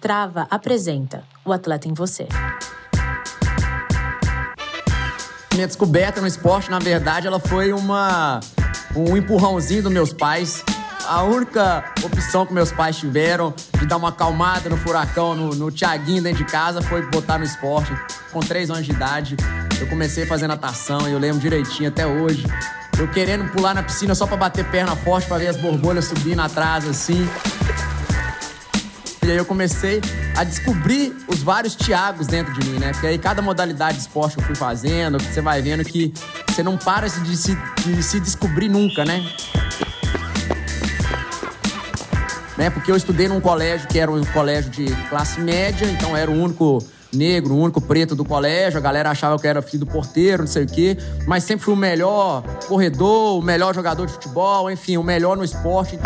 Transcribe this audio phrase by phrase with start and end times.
[0.00, 2.26] Strava apresenta O Atleta em Você.
[5.52, 8.40] Minha descoberta no esporte, na verdade, ela foi uma
[8.96, 10.64] um empurrãozinho dos meus pais.
[11.06, 15.70] A única opção que meus pais tiveram de dar uma acalmada no furacão, no, no
[15.70, 17.92] Tiaguinho dentro de casa, foi botar no esporte.
[18.32, 19.36] Com três anos de idade,
[19.78, 22.46] eu comecei a fazer natação e eu lembro direitinho até hoje.
[22.98, 26.40] Eu querendo pular na piscina só para bater perna forte, para ver as borbolhas subindo
[26.40, 27.28] atrás, assim.
[29.22, 30.00] E aí eu comecei
[30.36, 32.92] a descobrir os vários Tiagos dentro de mim, né?
[32.92, 36.12] Porque aí cada modalidade de esporte que eu fui fazendo, você vai vendo que
[36.48, 39.22] você não para de se, de se descobrir nunca, né?
[42.60, 42.68] né?
[42.68, 46.34] Porque eu estudei num colégio que era um colégio de classe média, então era o
[46.34, 46.78] único
[47.12, 50.42] negro, o único preto do colégio, a galera achava que eu era filho do porteiro,
[50.42, 50.96] não sei o quê,
[51.26, 55.44] mas sempre fui o melhor corredor, o melhor jogador de futebol, enfim, o melhor no
[55.44, 55.98] esporte.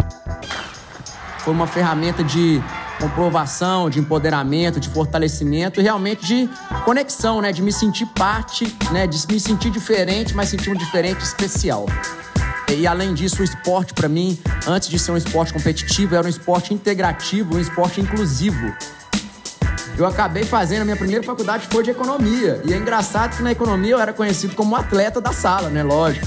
[1.41, 2.62] Foi uma ferramenta de
[3.05, 6.49] comprovação, de empoderamento, de fortalecimento e realmente de
[6.85, 7.52] conexão, né?
[7.52, 9.07] De me sentir parte, né?
[9.07, 11.87] De me sentir diferente, mas sentir um diferente especial.
[12.69, 16.30] E além disso, o esporte para mim, antes de ser um esporte competitivo, era um
[16.30, 18.73] esporte integrativo, um esporte inclusivo
[19.96, 22.61] eu acabei fazendo, a minha primeira faculdade foi de economia.
[22.65, 25.85] E é engraçado que na economia eu era conhecido como atleta da sala, né?
[25.85, 26.27] Lógico.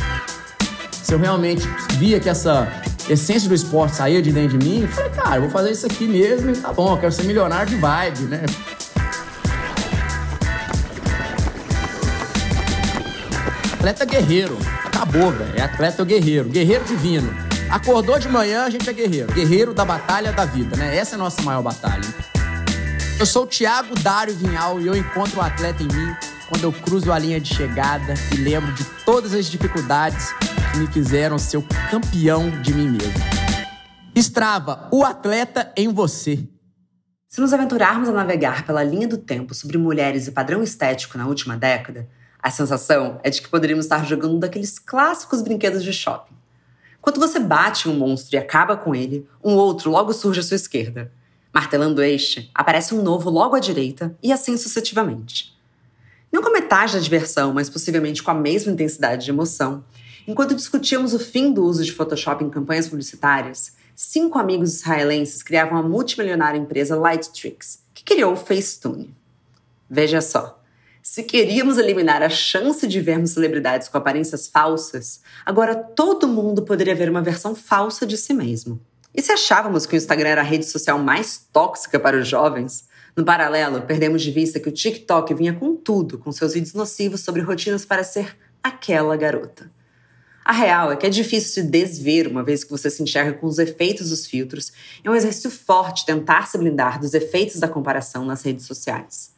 [0.89, 2.65] Se eu realmente via que essa
[3.09, 5.85] essência do esporte saía de dentro de mim, eu falei, cara, eu vou fazer isso
[5.85, 8.45] aqui mesmo e tá bom, eu quero ser milionário de vibe, né?
[13.73, 14.57] Atleta guerreiro.
[14.85, 15.53] Acabou, velho.
[15.55, 16.49] É atleta guerreiro.
[16.49, 17.33] Guerreiro divino.
[17.69, 19.31] Acordou de manhã, a gente é guerreiro.
[19.31, 20.97] Guerreiro da batalha da vida, né?
[20.97, 22.03] Essa é a nossa maior batalha.
[23.19, 26.15] Eu sou o Thiago Dário Vinhal e eu encontro o atleta em mim
[26.49, 30.33] quando eu cruzo a linha de chegada e lembro de todas as dificuldades
[30.71, 33.13] que me fizeram ser o campeão de mim mesmo.
[34.15, 36.47] Estrava, o atleta em você.
[37.27, 41.27] Se nos aventurarmos a navegar pela linha do tempo sobre mulheres e padrão estético na
[41.27, 42.07] última década,
[42.41, 46.35] a sensação é de que poderíamos estar jogando daqueles clássicos brinquedos de shopping.
[47.01, 50.55] Quando você bate um monstro e acaba com ele, um outro logo surge à sua
[50.55, 51.11] esquerda.
[51.53, 55.57] Martelando este, aparece um novo logo à direita e assim sucessivamente.
[56.31, 59.83] Não com metade da diversão, mas possivelmente com a mesma intensidade de emoção,
[60.27, 65.77] enquanto discutíamos o fim do uso de Photoshop em campanhas publicitárias, cinco amigos israelenses criavam
[65.77, 69.15] a multimilionária empresa Lighttricks, que criou o Facetune.
[69.89, 70.61] Veja só,
[71.01, 76.93] se queríamos eliminar a chance de vermos celebridades com aparências falsas, agora todo mundo poderia
[76.93, 78.81] ver uma versão falsa de si mesmo.
[79.15, 82.85] E se achávamos que o Instagram era a rede social mais tóxica para os jovens,
[83.15, 87.21] no paralelo, perdemos de vista que o TikTok vinha com tudo, com seus vídeos nocivos
[87.21, 89.71] sobre rotinas para ser aquela garota.
[90.47, 93.47] A real é que é difícil se desver uma vez que você se enxerga com
[93.47, 94.71] os efeitos dos filtros.
[95.03, 99.33] É um exercício forte tentar se blindar dos efeitos da comparação nas redes sociais.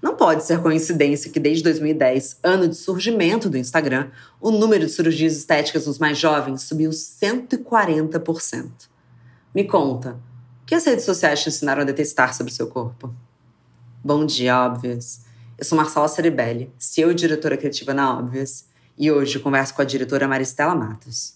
[0.00, 4.92] Não pode ser coincidência que desde 2010, ano de surgimento do Instagram, o número de
[4.92, 8.70] cirurgias estéticas nos mais jovens subiu 140%.
[9.52, 10.20] Me conta,
[10.62, 13.12] o que as redes sociais te ensinaram a detestar sobre o seu corpo?
[14.04, 15.22] Bom dia, Óbvias.
[15.58, 19.82] Eu sou Marcela Ceribelli, CEO e diretora criativa na Óbvias, e hoje eu converso com
[19.82, 21.34] a diretora Maristela Matos.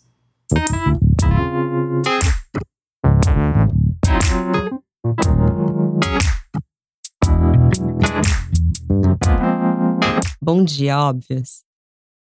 [10.41, 11.63] Bom dia, Óbvias.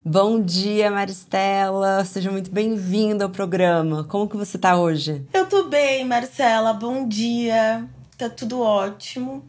[0.06, 2.04] Bom dia, Maristela.
[2.06, 4.04] Seja muito bem-vinda ao programa.
[4.04, 5.26] Como que você tá hoje?
[5.34, 6.74] Eu tô bem, Marcela.
[6.74, 7.90] Bom dia.
[8.18, 9.44] Tá tudo ótimo.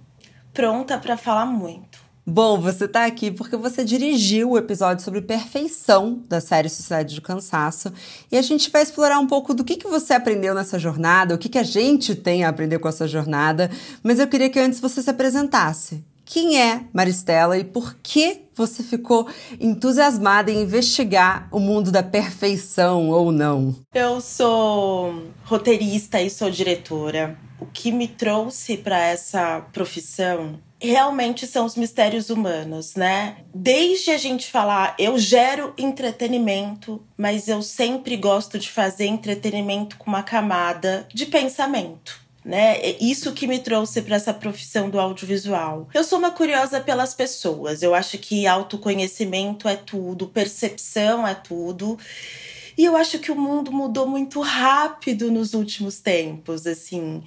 [0.53, 1.94] Pronta para falar muito.
[2.27, 7.21] Bom, você tá aqui porque você dirigiu o episódio sobre perfeição da série Sociedade do
[7.21, 7.93] Cansaço
[8.33, 11.39] e a gente vai explorar um pouco do que, que você aprendeu nessa jornada, o
[11.39, 13.71] que, que a gente tem a aprender com essa jornada,
[14.03, 16.03] mas eu queria que antes você se apresentasse.
[16.25, 19.29] Quem é Maristela e por que você ficou
[19.61, 23.77] entusiasmada em investigar o mundo da perfeição ou não?
[23.95, 27.37] Eu sou roteirista e sou diretora.
[27.61, 33.39] O que me trouxe para essa profissão realmente são os mistérios humanos, né?
[33.55, 40.11] Desde a gente falar, eu gero entretenimento, mas eu sempre gosto de fazer entretenimento com
[40.11, 42.77] uma camada de pensamento né?
[42.79, 45.89] É isso que me trouxe para essa profissão do audiovisual.
[45.95, 47.83] Eu sou uma curiosa pelas pessoas.
[47.83, 51.99] Eu acho que autoconhecimento é tudo, percepção é tudo.
[52.77, 57.23] E eu acho que o mundo mudou muito rápido nos últimos tempos, assim.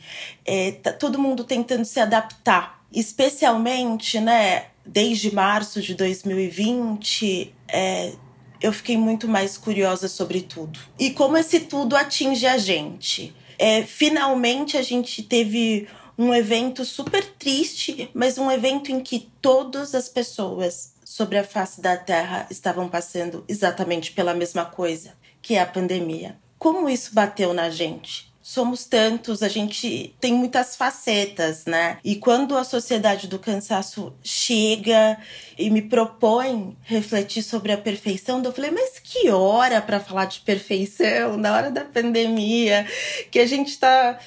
[0.46, 2.77] É, tá todo mundo tentando se adaptar.
[2.94, 8.14] Especialmente, né, desde março de 2020, é,
[8.62, 10.80] eu fiquei muito mais curiosa sobre tudo.
[10.98, 15.88] E como esse tudo atinge a gente é, finalmente a gente teve
[16.18, 21.82] um evento super triste, mas um evento em que todas as pessoas sobre a face
[21.82, 26.38] da Terra estavam passando exatamente pela mesma coisa, que é a pandemia.
[26.58, 28.27] Como isso bateu na gente?
[28.48, 31.98] Somos tantos, a gente tem muitas facetas, né?
[32.02, 35.18] E quando a sociedade do cansaço chega
[35.58, 40.40] e me propõe refletir sobre a perfeição, eu falei, mas que hora para falar de
[40.40, 42.88] perfeição na hora da pandemia,
[43.30, 44.18] que a gente está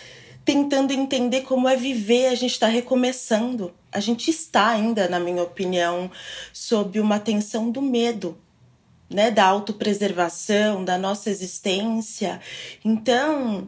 [0.44, 3.72] tentando entender como é viver, a gente está recomeçando.
[3.90, 6.10] A gente está ainda, na minha opinião,
[6.52, 8.36] sob uma tensão do medo,
[9.08, 12.38] né, da autopreservação, da nossa existência.
[12.84, 13.66] Então,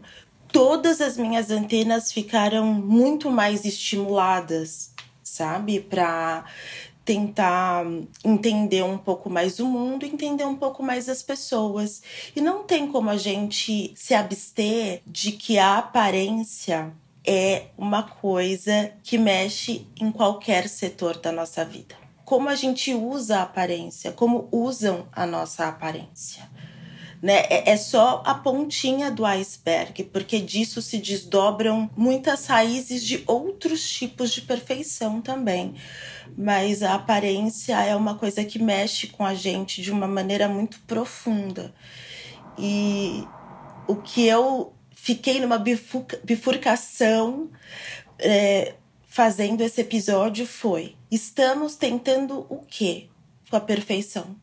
[0.52, 4.93] todas as minhas antenas ficaram muito mais estimuladas,
[5.25, 5.81] sabe?
[5.81, 6.44] Para
[7.04, 7.84] tentar
[8.25, 12.02] entender um pouco mais o mundo, entender um pouco mais as pessoas.
[12.37, 16.93] E não tem como a gente se abster de que a aparência
[17.25, 21.96] é uma coisa que mexe em qualquer setor da nossa vida.
[22.25, 26.48] Como a gente usa a aparência, como usam a nossa aparência
[27.22, 27.44] né?
[27.48, 33.88] É, é só a pontinha do iceberg, porque disso se desdobram muitas raízes de outros
[33.88, 35.74] tipos de perfeição também.
[36.36, 40.80] Mas a aparência é uma coisa que mexe com a gente de uma maneira muito
[40.80, 41.72] profunda.
[42.58, 43.24] E
[43.86, 45.62] o que eu fiquei numa
[46.24, 47.50] bifurcação
[48.19, 48.74] é,
[49.04, 53.08] fazendo esse episódio foi: estamos tentando o quê
[53.48, 54.34] com a perfeição?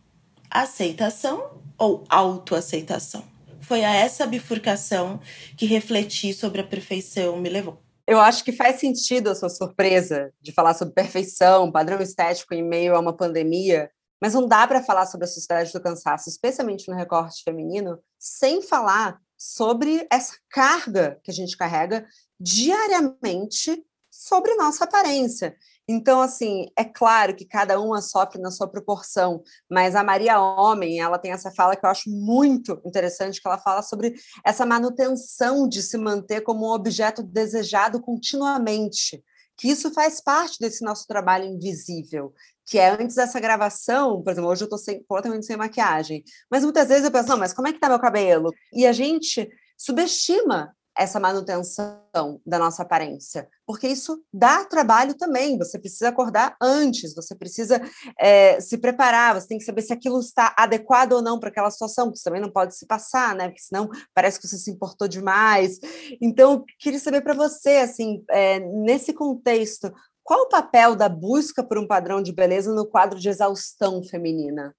[0.52, 3.24] Aceitação ou autoaceitação?
[3.62, 5.20] Foi a essa bifurcação
[5.56, 7.80] que refletir sobre a perfeição me levou.
[8.08, 12.64] Eu acho que faz sentido a sua surpresa de falar sobre perfeição, padrão estético em
[12.64, 16.90] meio a uma pandemia, mas não dá para falar sobre a sociedade do cansaço, especialmente
[16.90, 22.08] no recorte feminino, sem falar sobre essa carga que a gente carrega
[22.40, 25.56] diariamente sobre nossa aparência.
[25.92, 31.00] Então, assim, é claro que cada uma sofre na sua proporção, mas a Maria Homem,
[31.00, 34.14] ela tem essa fala que eu acho muito interessante, que ela fala sobre
[34.46, 39.20] essa manutenção de se manter como um objeto desejado continuamente,
[39.58, 42.36] que isso faz parte desse nosso trabalho invisível,
[42.68, 46.88] que é antes dessa gravação, por exemplo, hoje eu estou completamente sem maquiagem, mas muitas
[46.88, 48.54] vezes eu penso, não, mas como é que tá meu cabelo?
[48.72, 55.58] E a gente subestima essa manutenção da nossa aparência, porque isso dá trabalho também.
[55.58, 57.82] Você precisa acordar antes, você precisa
[58.20, 61.72] é, se preparar, você tem que saber se aquilo está adequado ou não para aquela
[61.72, 63.48] situação, porque também não pode se passar, né?
[63.48, 65.80] Porque senão parece que você se importou demais.
[66.22, 71.78] Então, queria saber para você, assim, é, nesse contexto, qual o papel da busca por
[71.78, 74.76] um padrão de beleza no quadro de exaustão feminina?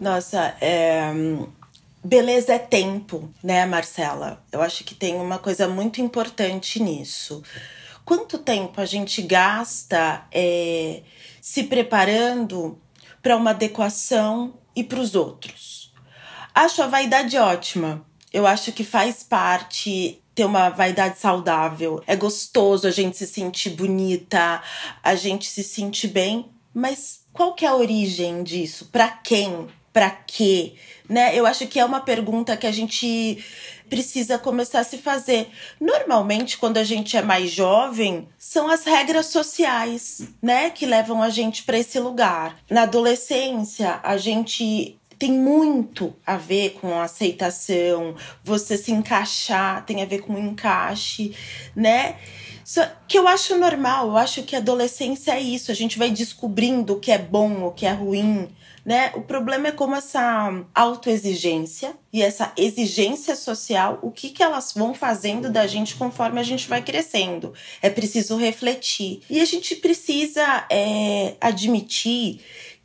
[0.00, 1.12] Nossa, é,
[2.04, 4.44] Beleza é tempo, né, Marcela?
[4.52, 7.42] Eu acho que tem uma coisa muito importante nisso.
[8.04, 11.00] Quanto tempo a gente gasta é,
[11.40, 12.78] se preparando
[13.22, 15.94] para uma adequação e para os outros?
[16.54, 18.04] Acho a vaidade ótima.
[18.30, 22.02] Eu acho que faz parte ter uma vaidade saudável.
[22.06, 24.62] É gostoso a gente se sentir bonita,
[25.02, 28.90] a gente se sentir bem, mas qual que é a origem disso?
[28.92, 29.70] Para quem?
[29.94, 30.74] Para quê?
[31.08, 31.36] né?
[31.38, 33.44] Eu acho que é uma pergunta que a gente
[33.88, 35.48] precisa começar a se fazer.
[35.80, 41.28] Normalmente, quando a gente é mais jovem, são as regras sociais, né, que levam a
[41.28, 42.56] gente para esse lugar.
[42.70, 50.06] Na adolescência, a gente tem muito a ver com aceitação, você se encaixar, tem a
[50.06, 51.34] ver com encaixe,
[51.76, 52.16] né?
[52.64, 56.10] Só que eu acho normal, eu acho que a adolescência é isso, a gente vai
[56.10, 58.48] descobrindo o que é bom, o que é ruim,
[58.84, 59.12] né?
[59.14, 64.92] O problema é como essa autoexigência e essa exigência social, o que, que elas vão
[64.92, 67.54] fazendo da gente conforme a gente vai crescendo.
[67.80, 69.22] É preciso refletir.
[69.30, 72.40] E a gente precisa é, admitir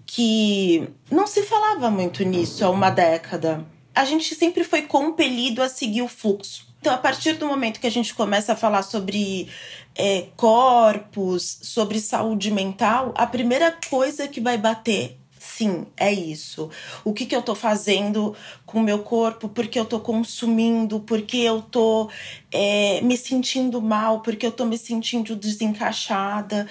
[0.05, 3.65] que não se falava muito nisso há uma década.
[3.93, 6.69] A gente sempre foi compelido a seguir o fluxo.
[6.79, 9.49] Então, a partir do momento que a gente começa a falar sobre
[9.93, 15.18] é, corpos, sobre saúde mental, a primeira coisa que vai bater
[15.59, 16.69] Sim, é isso.
[17.03, 18.33] O que, que eu tô fazendo
[18.65, 19.49] com o meu corpo?
[19.49, 21.01] Porque eu tô consumindo?
[21.01, 22.09] Porque eu tô
[22.49, 24.21] é, me sentindo mal?
[24.21, 26.65] Porque eu tô me sentindo desencaixada?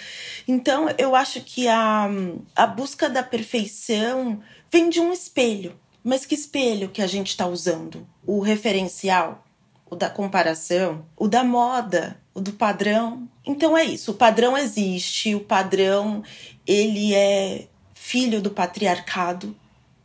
[0.49, 2.09] Então, eu acho que a,
[2.57, 4.40] a busca da perfeição
[4.73, 5.78] vem de um espelho.
[6.02, 8.09] Mas que espelho que a gente está usando?
[8.26, 9.45] O referencial?
[9.85, 11.04] O da comparação?
[11.14, 12.18] O da moda?
[12.33, 13.28] O do padrão?
[13.45, 14.12] Então é isso.
[14.12, 15.35] O padrão existe.
[15.35, 16.23] O padrão,
[16.66, 17.68] ele é
[18.08, 19.54] filho do patriarcado,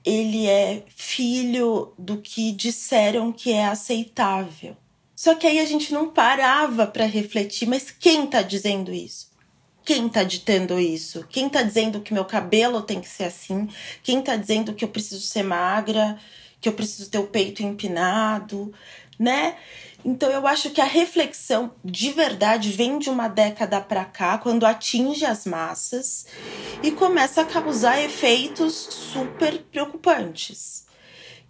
[0.04, 4.76] ele é filho do que disseram que é aceitável.
[5.16, 9.32] Só que aí a gente não parava para refletir, mas quem tá dizendo isso?
[9.86, 11.26] Quem tá ditando isso?
[11.30, 13.70] Quem tá dizendo que meu cabelo tem que ser assim?
[14.04, 16.20] Quem tá dizendo que eu preciso ser magra?
[16.60, 18.74] Que eu preciso ter o peito empinado,
[19.18, 19.56] né?
[20.06, 24.66] Então eu acho que a reflexão de verdade vem de uma década para cá, quando
[24.66, 26.26] atinge as massas
[26.82, 30.86] e começa a causar efeitos super preocupantes,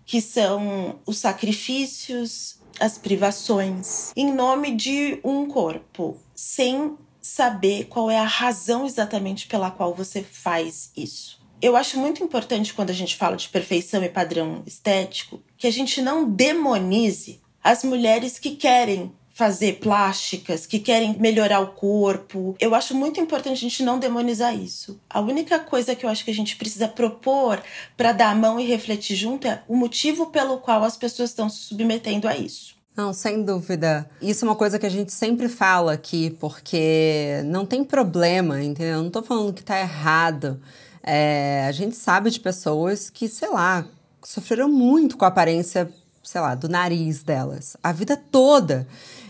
[0.05, 8.19] que são os sacrifícios, as privações, em nome de um corpo, sem saber qual é
[8.19, 11.41] a razão exatamente pela qual você faz isso.
[11.61, 15.71] Eu acho muito importante quando a gente fala de perfeição e padrão estético que a
[15.71, 22.55] gente não demonize as mulheres que querem fazer plásticas, que querem melhorar o corpo.
[22.59, 24.99] Eu acho muito importante a gente não demonizar isso.
[25.09, 27.61] A única coisa que eu acho que a gente precisa propor
[27.97, 31.49] para dar a mão e refletir junto é o motivo pelo qual as pessoas estão
[31.49, 32.75] se submetendo a isso.
[32.95, 34.07] Não, sem dúvida.
[34.21, 39.01] Isso é uma coisa que a gente sempre fala aqui, porque não tem problema, entendeu?
[39.01, 40.61] não tô falando que tá errado.
[41.01, 43.83] É, a gente sabe de pessoas que, sei lá,
[44.23, 45.91] sofreram muito com a aparência,
[46.23, 48.87] sei lá, do nariz delas, a vida toda.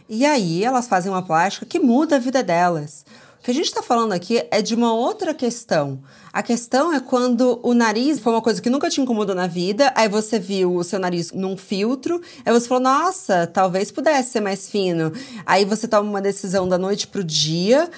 [0.07, 3.03] E aí elas fazem uma plástica que muda a vida delas.
[3.39, 6.01] O que a gente está falando aqui é de uma outra questão.
[6.31, 9.91] A questão é quando o nariz foi uma coisa que nunca te incomodou na vida,
[9.97, 14.39] aí você viu o seu nariz num filtro, aí você falou, nossa, talvez pudesse ser
[14.39, 15.11] mais fino.
[15.45, 17.89] Aí você toma uma decisão da noite pro dia,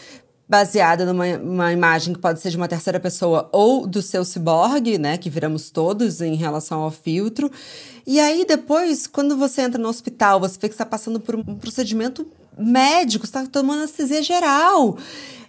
[0.48, 5.18] baseada numa imagem que pode ser de uma terceira pessoa ou do seu ciborgue, né,
[5.18, 7.52] que viramos todos em relação ao filtro.
[8.06, 11.56] E aí depois, quando você entra no hospital, você vê que está passando por um
[11.56, 14.98] procedimento médico, está tomando anestesia geral.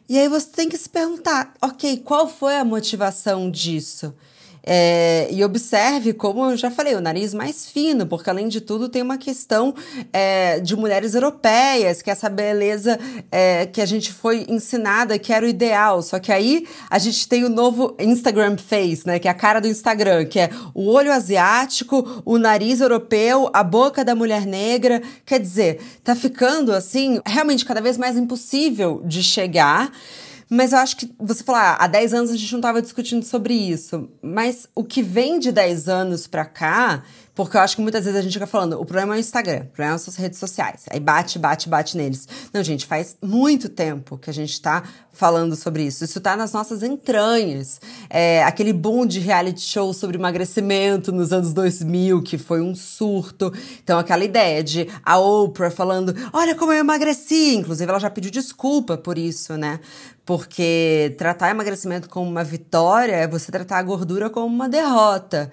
[0.08, 4.14] E aí você tem que se perguntar, ok, qual foi a motivação disso?
[4.68, 8.88] É, e observe, como eu já falei, o nariz mais fino, porque além de tudo
[8.88, 9.72] tem uma questão
[10.12, 12.98] é, de mulheres europeias, que é essa beleza
[13.30, 16.02] é, que a gente foi ensinada que era o ideal.
[16.02, 19.20] Só que aí a gente tem o novo Instagram face, né?
[19.20, 23.62] Que é a cara do Instagram, que é o olho asiático, o nariz europeu, a
[23.62, 25.00] boca da mulher negra.
[25.24, 29.92] Quer dizer, tá ficando assim, realmente cada vez mais impossível de chegar.
[30.48, 33.24] Mas eu acho que você falou, ah, há 10 anos a gente não estava discutindo
[33.24, 34.08] sobre isso.
[34.22, 37.02] Mas o que vem de 10 anos para cá,
[37.34, 39.62] porque eu acho que muitas vezes a gente fica falando, o problema é o Instagram,
[39.62, 40.84] o problema são as redes sociais.
[40.90, 42.28] Aí bate, bate, bate neles.
[42.52, 44.84] Não, gente, faz muito tempo que a gente está
[45.16, 46.04] falando sobre isso.
[46.04, 47.80] Isso está nas nossas entranhas.
[48.08, 53.52] É, aquele boom de reality show sobre emagrecimento nos anos 2000, que foi um surto.
[53.82, 57.54] Então, aquela ideia de a Oprah falando: olha como eu emagreci.
[57.56, 59.80] Inclusive, ela já pediu desculpa por isso, né?
[60.24, 65.50] Porque tratar emagrecimento como uma vitória é você tratar a gordura como uma derrota.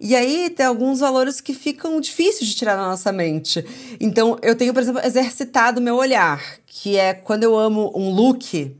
[0.00, 3.64] E aí tem alguns valores que ficam difíceis de tirar da nossa mente.
[3.98, 8.76] Então, eu tenho, por exemplo, exercitado meu olhar, que é quando eu amo um look,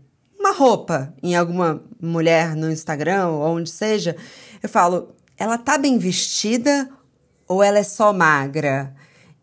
[0.46, 4.16] uma roupa em alguma mulher no Instagram ou onde seja,
[4.62, 6.88] eu falo, ela tá bem vestida
[7.48, 8.94] ou ela é só magra?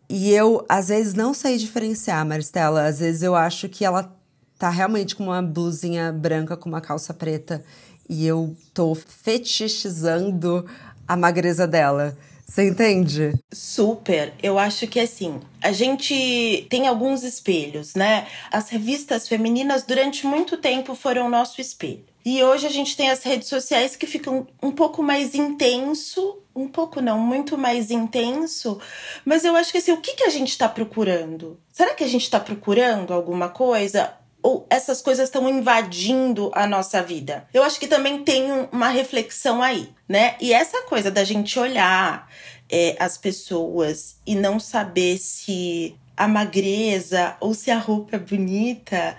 [0.08, 2.86] E eu, às vezes, não sei diferenciar, Maristela.
[2.86, 4.14] Às vezes eu acho que ela
[4.58, 7.62] tá realmente com uma blusinha branca com uma calça preta
[8.08, 10.64] e eu tô fetichizando
[11.06, 12.16] a magreza dela.
[12.46, 13.32] Você entende?
[13.52, 14.32] Super.
[14.42, 18.26] Eu acho que assim, a gente tem alguns espelhos, né?
[18.50, 22.04] As revistas femininas durante muito tempo foram nosso espelho.
[22.24, 26.68] E hoje a gente tem as redes sociais que ficam um pouco mais intenso, um
[26.68, 28.80] pouco não, muito mais intenso.
[29.24, 31.58] Mas eu acho que assim, o que, que a gente está procurando?
[31.72, 34.14] Será que a gente está procurando alguma coisa?
[34.44, 37.48] Ou essas coisas estão invadindo a nossa vida.
[37.54, 40.36] Eu acho que também tem uma reflexão aí, né?
[40.38, 42.30] E essa coisa da gente olhar
[42.70, 49.16] é, as pessoas e não saber se a magreza ou se a roupa é bonita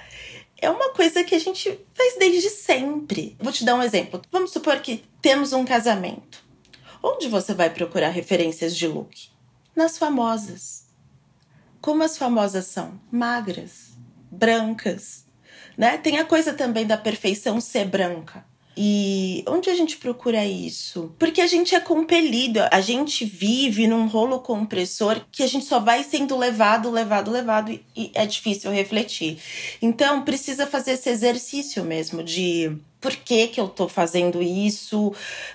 [0.61, 3.35] é uma coisa que a gente faz desde sempre.
[3.39, 4.21] Vou te dar um exemplo.
[4.31, 6.45] Vamos supor que temos um casamento.
[7.01, 9.29] Onde você vai procurar referências de look?
[9.75, 10.85] Nas famosas.
[11.81, 12.99] Como as famosas são?
[13.11, 13.84] Magras
[14.31, 15.25] brancas,
[15.77, 15.97] né?
[15.97, 18.45] Tem a coisa também da perfeição ser branca.
[18.77, 21.15] E onde a gente procura isso?
[21.17, 25.79] Porque a gente é compelido, a gente vive num rolo compressor que a gente só
[25.79, 29.37] vai sendo levado, levado, levado e é difícil refletir.
[29.81, 35.13] Então precisa fazer esse exercício mesmo de por que que eu tô fazendo isso?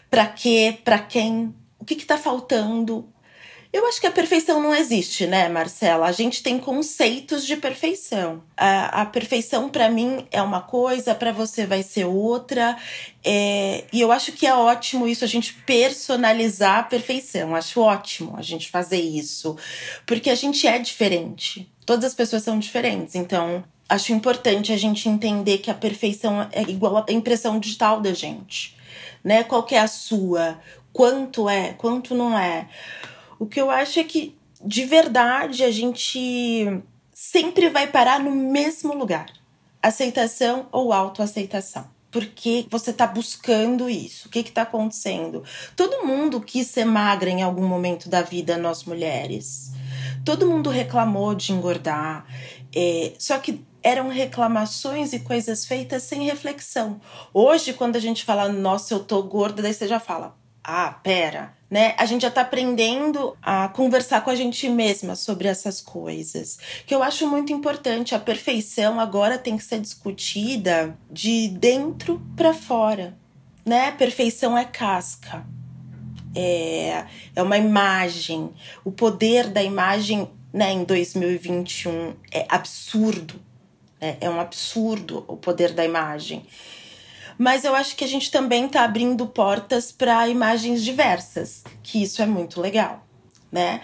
[0.08, 0.78] Para quê?
[0.82, 1.54] Para quem?
[1.78, 3.06] O que que tá faltando?
[3.72, 6.06] Eu acho que a perfeição não existe, né, Marcela?
[6.06, 8.42] A gente tem conceitos de perfeição.
[8.56, 12.76] A, a perfeição, para mim, é uma coisa, para você vai ser outra.
[13.24, 17.54] É, e eu acho que é ótimo isso, a gente personalizar a perfeição.
[17.54, 19.56] Acho ótimo a gente fazer isso.
[20.04, 21.70] Porque a gente é diferente.
[21.86, 23.14] Todas as pessoas são diferentes.
[23.14, 28.12] Então, acho importante a gente entender que a perfeição é igual à impressão digital da
[28.12, 28.76] gente.
[29.22, 29.44] Né?
[29.44, 30.58] Qual que é a sua?
[30.92, 31.72] Quanto é?
[31.74, 32.68] Quanto não é?
[33.40, 38.94] O que eu acho é que, de verdade, a gente sempre vai parar no mesmo
[38.94, 39.32] lugar:
[39.82, 41.88] aceitação ou autoaceitação.
[42.11, 44.28] Porque você está buscando isso?
[44.28, 45.42] O que está acontecendo?
[45.75, 49.73] Todo mundo quis ser magra em algum momento da vida, nós mulheres.
[50.23, 52.26] Todo mundo reclamou de engordar.
[52.76, 57.00] É, só que eram reclamações e coisas feitas sem reflexão.
[57.32, 61.54] Hoje, quando a gente fala, nossa, eu tô gorda, daí você já fala, ah, pera,
[61.70, 61.94] né?
[61.96, 66.58] A gente já tá aprendendo a conversar com a gente mesma sobre essas coisas.
[66.86, 68.14] Que eu acho muito importante.
[68.14, 73.16] A perfeição agora tem que ser discutida de dentro para fora,
[73.64, 73.92] né?
[73.92, 75.46] Perfeição é casca.
[76.34, 78.50] É, é uma imagem.
[78.84, 83.40] O poder da imagem, né, em 2021 é absurdo.
[84.00, 86.44] É, é um absurdo o poder da imagem
[87.40, 92.20] mas eu acho que a gente também está abrindo portas para imagens diversas, que isso
[92.20, 93.06] é muito legal,
[93.50, 93.80] né?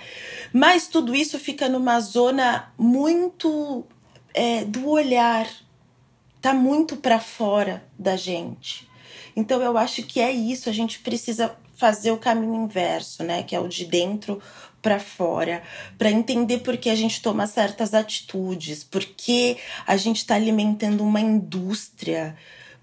[0.53, 3.83] Mas tudo isso fica numa zona muito
[4.35, 5.49] é, do olhar,
[6.39, 8.87] tá muito para fora da gente.
[9.35, 13.57] Então eu acho que é isso, a gente precisa fazer o caminho inverso, né, que
[13.57, 14.39] é o de dentro
[14.83, 15.63] para fora,
[15.97, 21.21] para entender por que a gente toma certas atitudes, porque a gente está alimentando uma
[21.21, 22.37] indústria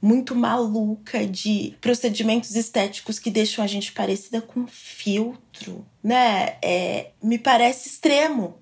[0.04, 6.58] muito maluca de procedimentos estéticos que deixam a gente parecida com filtro, né?
[6.62, 8.56] É, me parece extremo.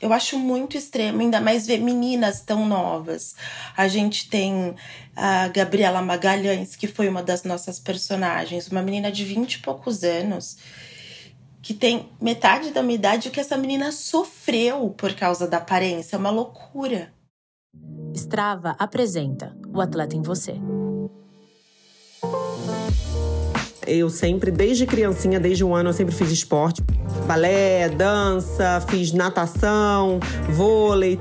[0.00, 3.34] Eu acho muito extremo, ainda mais ver meninas tão novas.
[3.76, 4.74] A gente tem
[5.14, 10.02] a Gabriela Magalhães, que foi uma das nossas personagens, uma menina de vinte e poucos
[10.02, 10.56] anos,
[11.60, 16.16] que tem metade da minha idade, o que essa menina sofreu por causa da aparência.
[16.16, 17.12] É uma loucura.
[18.14, 20.54] Strava apresenta O Atleta em Você.
[23.86, 26.82] Eu sempre, desde criancinha, desde um ano, eu sempre fiz esporte.
[27.26, 30.18] Balé, dança, fiz natação,
[30.50, 31.20] vôlei.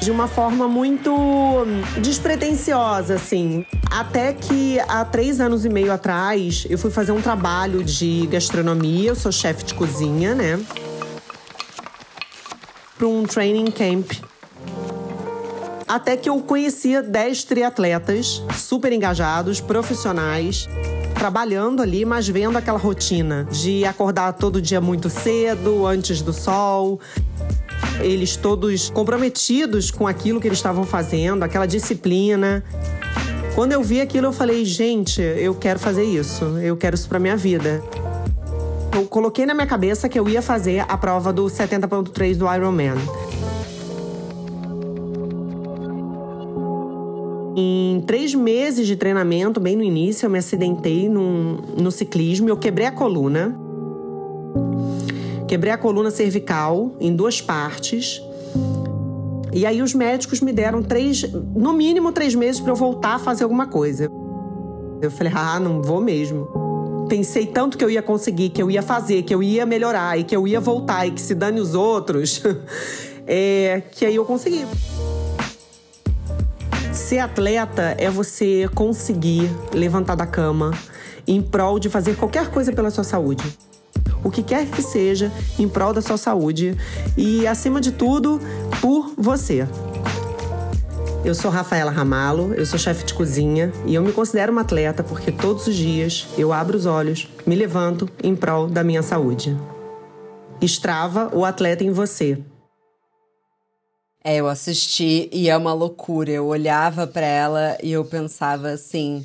[0.00, 1.64] De uma forma muito
[2.00, 3.66] despretensiosa, assim.
[3.90, 9.10] Até que há três anos e meio atrás, eu fui fazer um trabalho de gastronomia.
[9.10, 10.60] Eu sou chefe de cozinha, né?
[12.96, 14.12] Para um training camp
[15.86, 20.68] até que eu conhecia 10 triatletas super engajados, profissionais,
[21.14, 27.00] trabalhando ali, mas vendo aquela rotina de acordar todo dia muito cedo, antes do sol.
[28.00, 32.64] Eles todos comprometidos com aquilo que eles estavam fazendo, aquela disciplina.
[33.54, 37.18] Quando eu vi aquilo, eu falei: gente, eu quero fazer isso, eu quero isso para
[37.18, 37.82] minha vida.
[38.92, 42.94] Eu coloquei na minha cabeça que eu ia fazer a prova do 70.3 do Ironman.
[47.56, 52.48] Em três meses de treinamento, bem no início, eu me acidentei num, no ciclismo.
[52.48, 53.56] Eu quebrei a coluna.
[55.46, 58.20] Quebrei a coluna cervical em duas partes.
[59.52, 63.18] E aí os médicos me deram três, no mínimo três meses para eu voltar a
[63.20, 64.10] fazer alguma coisa.
[65.00, 67.06] Eu falei, ah, não vou mesmo.
[67.08, 70.24] Pensei tanto que eu ia conseguir, que eu ia fazer, que eu ia melhorar e
[70.24, 72.42] que eu ia voltar e que se dane os outros,
[73.28, 74.64] é, que aí eu consegui.
[77.04, 80.70] Ser atleta é você conseguir levantar da cama
[81.26, 83.44] em prol de fazer qualquer coisa pela sua saúde.
[84.24, 86.74] O que quer que seja em prol da sua saúde
[87.14, 88.40] e, acima de tudo,
[88.80, 89.68] por você.
[91.22, 95.04] Eu sou Rafaela Ramalo, eu sou chefe de cozinha e eu me considero uma atleta
[95.04, 99.54] porque todos os dias eu abro os olhos, me levanto em prol da minha saúde.
[100.58, 102.42] Estrava o atleta em você.
[104.26, 106.30] É, eu assisti e é uma loucura.
[106.30, 109.24] Eu olhava para ela e eu pensava assim: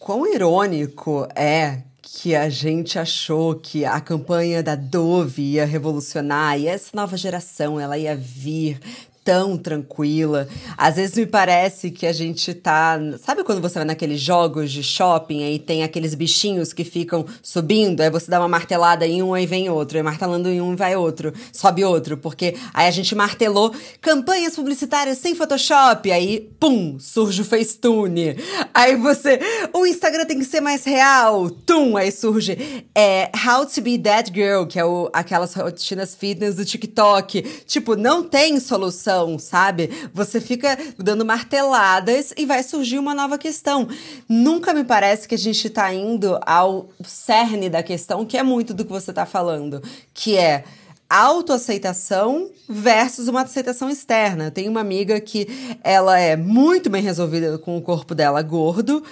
[0.00, 6.66] quão irônico é que a gente achou que a campanha da Dove ia revolucionar e
[6.66, 8.80] essa nova geração ela ia vir
[9.24, 10.48] tão tranquila.
[10.76, 12.98] Às vezes me parece que a gente tá.
[13.22, 18.00] Sabe quando você vai naqueles jogos de shopping aí tem aqueles bichinhos que ficam subindo?
[18.00, 19.98] Aí você dá uma martelada em um, aí vem outro.
[19.98, 21.32] Aí martelando em um, vai outro.
[21.52, 22.16] Sobe outro.
[22.16, 26.10] Porque aí a gente martelou campanhas publicitárias sem Photoshop.
[26.10, 28.36] Aí, pum, surge o Facetune.
[28.72, 29.38] Aí você.
[29.72, 31.50] O Instagram tem que ser mais real.
[31.50, 36.56] Tum, aí surge é, How to Be That Girl, que é o, aquelas rotinas fitness
[36.56, 37.42] do TikTok.
[37.66, 39.90] Tipo, não tem solução sabe?
[40.12, 43.88] Você fica dando marteladas e vai surgir uma nova questão.
[44.28, 48.72] Nunca me parece que a gente está indo ao cerne da questão, que é muito
[48.72, 49.82] do que você está falando,
[50.14, 50.64] que é
[51.08, 54.50] autoaceitação versus uma aceitação externa.
[54.50, 55.48] Tem uma amiga que
[55.82, 59.02] ela é muito bem resolvida com o corpo dela gordo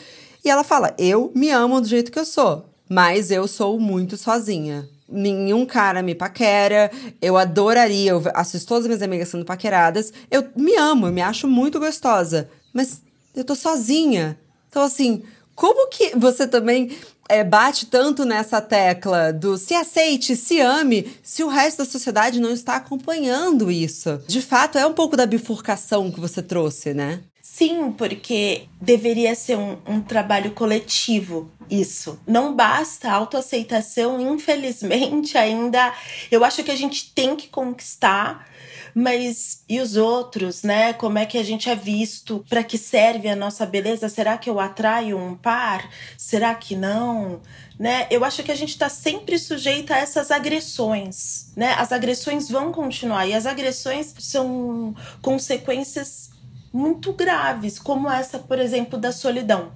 [0.45, 4.17] e ela fala: "Eu me amo do jeito que eu sou, mas eu sou muito
[4.17, 6.91] sozinha" nenhum cara me paquera.
[7.21, 10.13] Eu adoraria, eu assisto todas as minhas amigas sendo paqueradas.
[10.31, 12.49] Eu me amo, eu me acho muito gostosa.
[12.73, 13.03] Mas
[13.35, 14.39] eu tô sozinha.
[14.69, 15.23] Então, assim,
[15.55, 16.97] como que você também
[17.29, 22.41] é, bate tanto nessa tecla do se aceite, se ame, se o resto da sociedade
[22.41, 24.21] não está acompanhando isso?
[24.27, 27.21] De fato, é um pouco da bifurcação que você trouxe, né?
[27.59, 32.21] Sim, porque deveria ser um, um trabalho coletivo isso.
[32.25, 35.93] Não basta autoaceitação, infelizmente, ainda.
[36.31, 38.49] Eu acho que a gente tem que conquistar,
[38.95, 40.93] mas e os outros, né?
[40.93, 42.45] Como é que a gente é visto?
[42.49, 44.09] Para que serve a nossa beleza?
[44.09, 45.91] Será que eu atraio um par?
[46.17, 47.41] Será que não?
[47.77, 48.07] Né?
[48.09, 51.75] Eu acho que a gente está sempre sujeita a essas agressões, né?
[51.77, 56.38] As agressões vão continuar e as agressões são consequências
[56.73, 59.73] muito graves, como essa, por exemplo, da solidão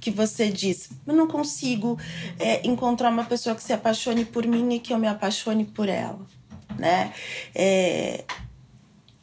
[0.00, 0.90] que você diz.
[1.06, 1.98] Eu não consigo
[2.38, 5.88] é, encontrar uma pessoa que se apaixone por mim e que eu me apaixone por
[5.88, 6.18] ela,
[6.76, 7.12] né?
[7.54, 8.24] É,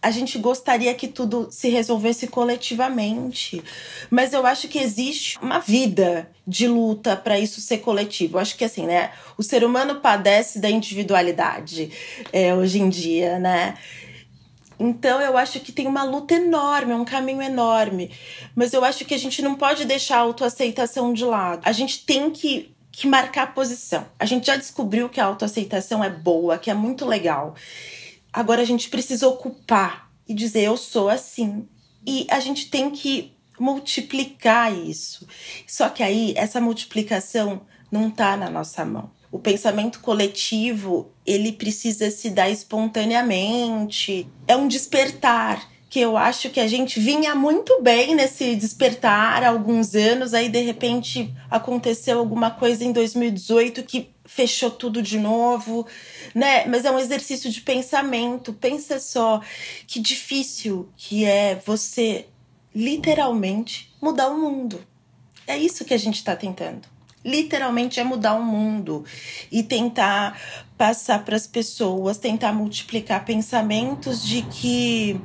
[0.02, 3.62] a gente gostaria que tudo se resolvesse coletivamente,
[4.10, 8.38] mas eu acho que existe uma vida de luta para isso ser coletivo.
[8.38, 9.12] Eu acho que assim, né?
[9.38, 11.92] O ser humano padece da individualidade
[12.32, 13.76] é, hoje em dia, né?
[14.80, 18.12] Então eu acho que tem uma luta enorme, um caminho enorme.
[18.56, 21.62] Mas eu acho que a gente não pode deixar a autoaceitação de lado.
[21.66, 24.08] A gente tem que, que marcar posição.
[24.18, 27.56] A gente já descobriu que a autoaceitação é boa, que é muito legal.
[28.32, 31.68] Agora a gente precisa ocupar e dizer eu sou assim.
[32.08, 35.28] E a gente tem que multiplicar isso.
[35.68, 37.62] Só que aí essa multiplicação
[37.92, 44.28] não está na nossa mão o pensamento coletivo ele precisa se dar espontaneamente.
[44.48, 49.50] É um despertar que eu acho que a gente vinha muito bem nesse despertar há
[49.50, 55.88] alguns anos, aí de repente aconteceu alguma coisa em 2018 que fechou tudo de novo,
[56.36, 56.66] né?
[56.66, 58.54] Mas é um exercício de pensamento.
[58.54, 59.42] Pensa só
[59.88, 62.28] que difícil que é você
[62.74, 64.80] literalmente mudar o mundo.
[65.48, 66.99] É isso que a gente está tentando
[67.30, 69.06] literalmente é mudar o mundo
[69.52, 70.40] e tentar
[70.78, 75.20] passar para as pessoas, tentar multiplicar pensamentos de que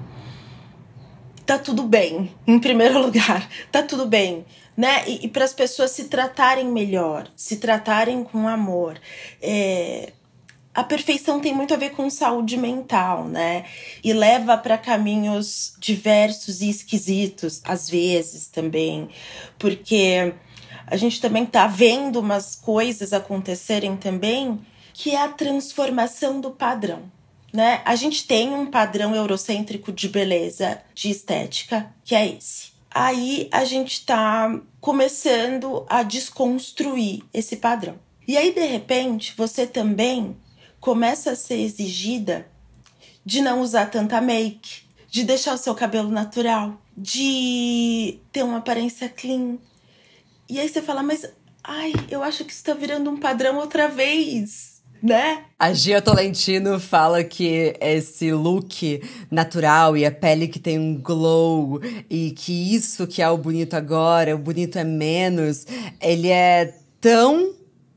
[1.47, 4.45] tá tudo bem, em primeiro lugar, tá tudo bem,
[4.77, 5.05] né?
[5.07, 8.99] E, e para as pessoas se tratarem melhor, se tratarem com amor.
[9.41, 10.13] É,
[10.75, 13.65] a perfeição tem muito a ver com saúde mental, né?
[14.03, 19.09] E leva para caminhos diversos e esquisitos, às vezes também,
[19.57, 20.35] porque
[20.87, 24.61] a gente também está vendo umas coisas acontecerem também,
[24.93, 27.11] que é a transformação do padrão.
[27.53, 27.81] Né?
[27.85, 32.73] A gente tem um padrão eurocêntrico de beleza, de estética, que é esse.
[32.91, 37.99] Aí a gente está começando a desconstruir esse padrão.
[38.27, 40.37] E aí, de repente, você também
[40.81, 42.47] começa a ser exigida
[43.25, 49.09] de não usar tanta make, de deixar o seu cabelo natural, de ter uma aparência
[49.09, 49.59] clean,
[50.49, 51.27] e aí você fala, mas
[51.63, 54.75] ai, eu acho que isso tá virando um padrão outra vez.
[55.03, 55.45] Né?
[55.59, 61.79] A Gia Tolentino fala que esse look natural e a pele que tem um glow
[62.09, 65.67] e que isso que é o bonito agora, o bonito é menos,
[66.01, 67.53] ele é tão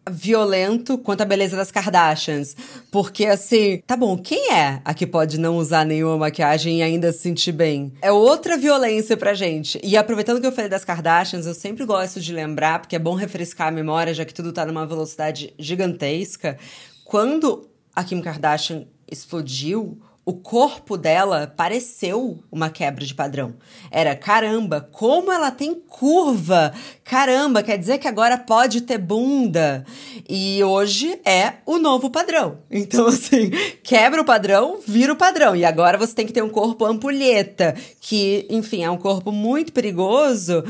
[0.10, 2.56] violento quanto a beleza das Kardashians.
[2.91, 7.12] Porque, assim, tá bom, quem é a que pode não usar nenhuma maquiagem e ainda
[7.12, 7.93] se sentir bem?
[8.02, 9.80] É outra violência pra gente.
[9.84, 13.15] E aproveitando que eu falei das Kardashians, eu sempre gosto de lembrar, porque é bom
[13.15, 16.58] refrescar a memória, já que tudo tá numa velocidade gigantesca.
[17.06, 23.53] Quando a Kim Kardashian explodiu, o corpo dela pareceu uma quebra de padrão.
[23.89, 26.73] Era caramba, como ela tem curva!
[27.01, 29.85] Caramba, quer dizer que agora pode ter bunda.
[30.27, 32.57] E hoje é o novo padrão.
[32.69, 35.55] Então, assim, quebra o padrão, vira o padrão.
[35.55, 39.71] E agora você tem que ter um corpo ampulheta, que, enfim, é um corpo muito
[39.71, 40.61] perigoso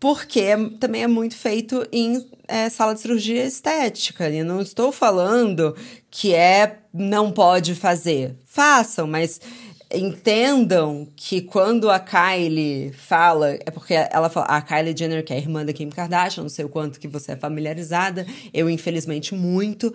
[0.00, 4.28] porque também é muito feito em é, sala de cirurgia estética.
[4.30, 5.76] E não estou falando
[6.10, 8.34] que é não pode fazer.
[8.46, 9.40] Façam, mas
[9.92, 15.38] entendam que quando a Kylie fala, é porque ela fala, a Kylie Jenner, que é
[15.38, 18.24] irmã da Kim Kardashian, não sei o quanto que você é familiarizada,
[18.54, 19.92] eu infelizmente muito.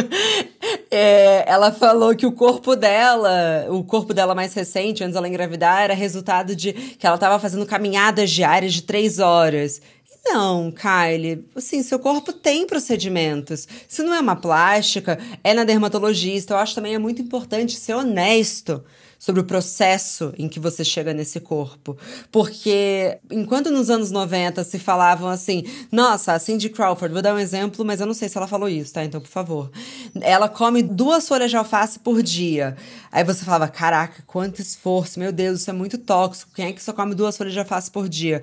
[0.90, 5.82] é, ela falou que o corpo dela, o corpo dela mais recente, antes dela engravidar,
[5.82, 9.80] era resultado de que ela estava fazendo caminhadas diárias de três horas.
[10.24, 13.66] Não, Kylie, assim, seu corpo tem procedimentos.
[13.88, 16.54] Se não é uma plástica, é na dermatologista.
[16.54, 18.84] Eu acho também é muito importante ser honesto
[19.18, 21.98] sobre o processo em que você chega nesse corpo.
[22.30, 27.38] Porque enquanto nos anos 90 se falavam assim, nossa, a Cindy Crawford, vou dar um
[27.38, 29.04] exemplo, mas eu não sei se ela falou isso, tá?
[29.04, 29.70] Então, por favor.
[30.20, 32.76] Ela come duas folhas de alface por dia.
[33.10, 36.52] Aí você falava, caraca, quanto esforço, meu Deus, isso é muito tóxico.
[36.54, 38.40] Quem é que só come duas folhas de alface por dia?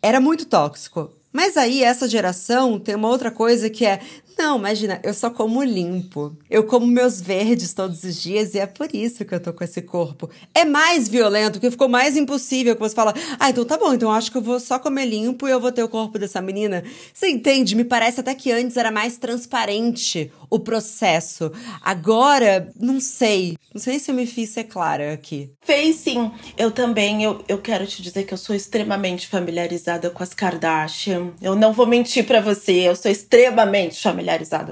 [0.00, 1.10] Era muito tóxico.
[1.32, 4.00] Mas aí, essa geração tem uma outra coisa que é:
[4.38, 6.36] não, imagina, eu só como limpo.
[6.50, 9.64] Eu como meus verdes todos os dias e é por isso que eu tô com
[9.64, 10.30] esse corpo.
[10.54, 14.10] É mais violento, porque ficou mais impossível que você fala: ah, então tá bom, então
[14.10, 16.82] acho que eu vou só comer limpo e eu vou ter o corpo dessa menina.
[17.12, 17.74] Você entende?
[17.74, 21.50] Me parece até que antes era mais transparente o processo.
[21.80, 23.56] Agora, não sei.
[23.72, 25.50] Não sei se eu me fiz ser clara aqui.
[25.62, 26.30] Fez sim.
[26.58, 31.30] Eu também, eu, eu quero te dizer que eu sou extremamente familiarizada com as Kardashian.
[31.40, 34.21] Eu não vou mentir para você, eu sou extremamente familiarizada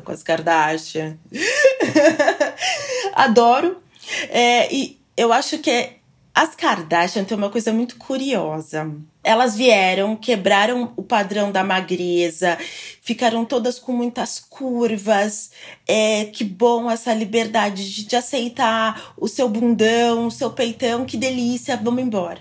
[0.02, 1.16] com as Kardashian.
[3.14, 3.82] Adoro.
[4.28, 6.00] É, e eu acho que
[6.34, 8.90] as Kardashian têm uma coisa muito curiosa.
[9.22, 12.56] Elas vieram, quebraram o padrão da magreza,
[13.02, 15.50] ficaram todas com muitas curvas.
[15.86, 21.16] É, que bom essa liberdade de, de aceitar o seu bundão, o seu peitão, que
[21.16, 22.40] delícia, vamos embora.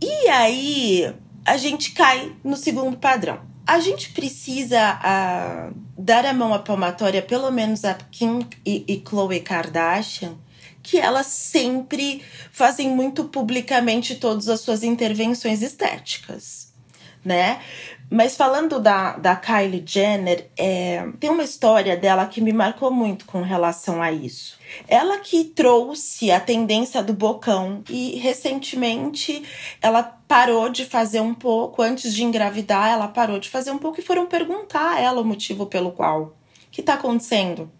[0.00, 3.40] E aí a gente cai no segundo padrão.
[3.66, 9.00] A gente precisa uh, dar a mão à palmatória, pelo menos a Kim e, e
[9.00, 10.36] Khloe Kardashian,
[10.82, 16.72] que elas sempre fazem muito publicamente todas as suas intervenções estéticas,
[17.24, 17.60] né?
[18.08, 23.24] Mas falando da, da Kylie Jenner, é, tem uma história dela que me marcou muito
[23.26, 24.58] com relação a isso.
[24.86, 29.42] Ela que trouxe a tendência do bocão e recentemente
[29.82, 33.98] ela parou de fazer um pouco, antes de engravidar, ela parou de fazer um pouco
[33.98, 36.22] e foram perguntar a ela o motivo pelo qual.
[36.22, 36.32] O
[36.70, 37.70] que está acontecendo?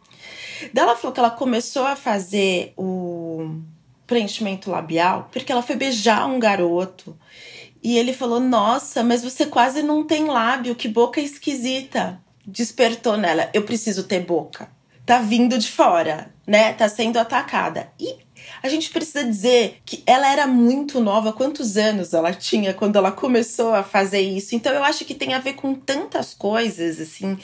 [0.72, 3.60] Daí ela falou que ela começou a fazer o
[4.06, 7.16] preenchimento labial porque ela foi beijar um garoto.
[7.82, 12.20] E ele falou: Nossa, mas você quase não tem lábio, que boca esquisita.
[12.46, 14.68] Despertou nela: Eu preciso ter boca.
[15.04, 16.72] Tá vindo de fora, né?
[16.72, 17.88] Tá sendo atacada.
[17.98, 18.16] E
[18.62, 21.32] a gente precisa dizer que ela era muito nova.
[21.32, 24.56] Quantos anos ela tinha quando ela começou a fazer isso?
[24.56, 27.38] Então eu acho que tem a ver com tantas coisas, assim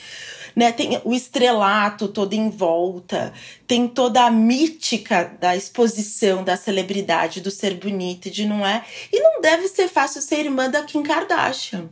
[0.55, 0.73] né?
[0.73, 3.33] Tem o estrelato todo em volta,
[3.67, 8.85] tem toda a mítica da exposição da celebridade, do ser bonita de não é.
[9.12, 11.88] E não deve ser fácil ser irmã da Kim Kardashian.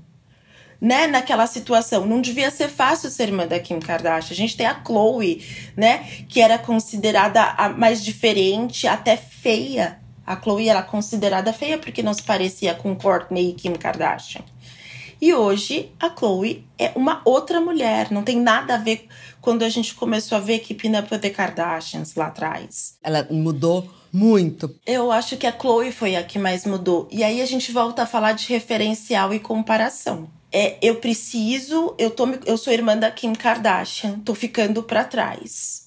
[0.80, 2.06] Né, naquela situação.
[2.06, 4.32] Não devia ser fácil ser irmã da Kim Kardashian.
[4.32, 5.44] A gente tem a Chloe,
[5.76, 10.00] né, que era considerada a mais diferente, até feia.
[10.26, 14.42] A Chloe era considerada feia porque não se parecia com Kourtney e Kim Kardashian.
[15.20, 19.06] E hoje a Chloe é uma outra mulher, não tem nada a ver
[19.40, 22.96] quando a gente começou a ver Keeping Up with the Kardashians lá atrás.
[23.02, 24.74] Ela mudou muito.
[24.86, 27.06] Eu acho que a Chloe foi a que mais mudou.
[27.10, 30.28] E aí a gente volta a falar de referencial e comparação.
[30.52, 35.79] É, eu preciso, eu, tô, eu sou irmã da Kim Kardashian, tô ficando para trás.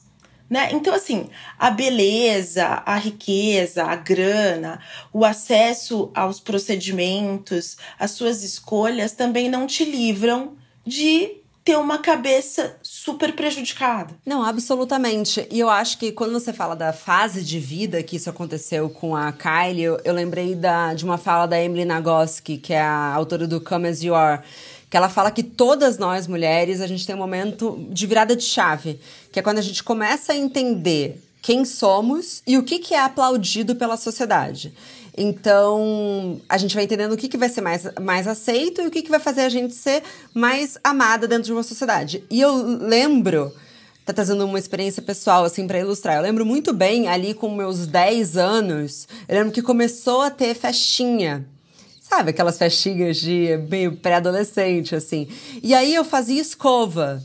[0.54, 0.70] Né?
[0.72, 4.80] Então, assim, a beleza, a riqueza, a grana,
[5.12, 10.54] o acesso aos procedimentos, as suas escolhas também não te livram
[10.86, 14.14] de ter uma cabeça super prejudicada.
[14.24, 15.48] Não, absolutamente.
[15.50, 19.16] E eu acho que quando você fala da fase de vida que isso aconteceu com
[19.16, 23.12] a Kylie, eu, eu lembrei da, de uma fala da Emily Nagoski, que é a
[23.16, 24.44] autora do Come As You Are
[24.94, 28.44] que ela fala que todas nós mulheres a gente tem um momento de virada de
[28.44, 29.00] chave,
[29.32, 33.00] que é quando a gente começa a entender quem somos e o que, que é
[33.00, 34.72] aplaudido pela sociedade.
[35.18, 38.92] Então, a gente vai entendendo o que, que vai ser mais, mais aceito e o
[38.92, 42.24] que, que vai fazer a gente ser mais amada dentro de uma sociedade.
[42.30, 43.52] E eu lembro
[44.06, 46.18] tá trazendo uma experiência pessoal, assim, para ilustrar.
[46.18, 50.54] Eu lembro muito bem, ali com meus 10 anos, eu lembro que começou a ter
[50.54, 51.48] festinha.
[52.16, 55.28] Sabe, aquelas festinhas de meio pré-adolescente, assim.
[55.64, 57.20] E aí eu fazia escova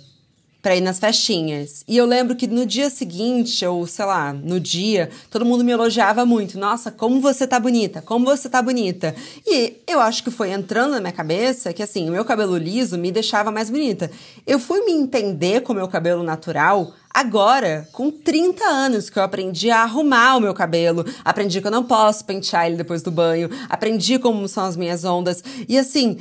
[0.61, 1.85] para ir nas festinhas.
[1.87, 5.73] E eu lembro que no dia seguinte, ou sei lá, no dia, todo mundo me
[5.73, 6.59] elogiava muito.
[6.59, 9.15] Nossa, como você tá bonita, como você tá bonita.
[9.47, 12.99] E eu acho que foi entrando na minha cabeça que assim, o meu cabelo liso
[12.99, 14.11] me deixava mais bonita.
[14.47, 19.23] Eu fui me entender com o meu cabelo natural agora, com 30 anos, que eu
[19.23, 23.11] aprendi a arrumar o meu cabelo, aprendi que eu não posso pentear ele depois do
[23.11, 25.43] banho, aprendi como são as minhas ondas.
[25.69, 26.19] E assim,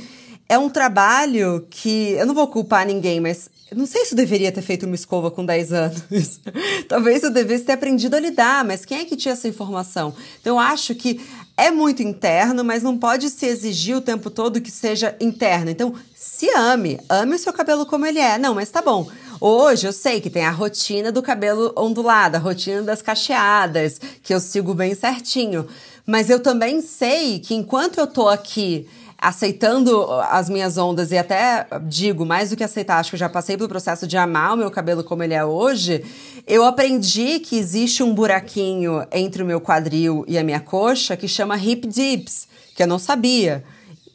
[0.48, 4.18] é um trabalho que eu não vou culpar ninguém, mas eu não sei se eu
[4.18, 6.40] deveria ter feito uma escova com 10 anos.
[6.88, 10.14] Talvez eu devesse ter aprendido a lidar, mas quem é que tinha essa informação?
[10.40, 11.20] Então eu acho que
[11.58, 15.70] é muito interno, mas não pode se exigir o tempo todo que seja interno.
[15.70, 18.38] Então, se ame, ame o seu cabelo como ele é.
[18.38, 19.10] Não, mas tá bom.
[19.42, 24.34] Hoje eu sei que tem a rotina do cabelo ondulado, a rotina das cacheadas, que
[24.34, 25.68] eu sigo bem certinho.
[26.06, 31.66] Mas eu também sei que enquanto eu tô aqui aceitando as minhas ondas e até
[31.84, 34.58] digo mais do que aceitar, acho que eu já passei pelo processo de amar o
[34.58, 36.04] meu cabelo como ele é hoje.
[36.46, 41.28] Eu aprendi que existe um buraquinho entre o meu quadril e a minha coxa que
[41.28, 43.64] chama hip dips, que eu não sabia.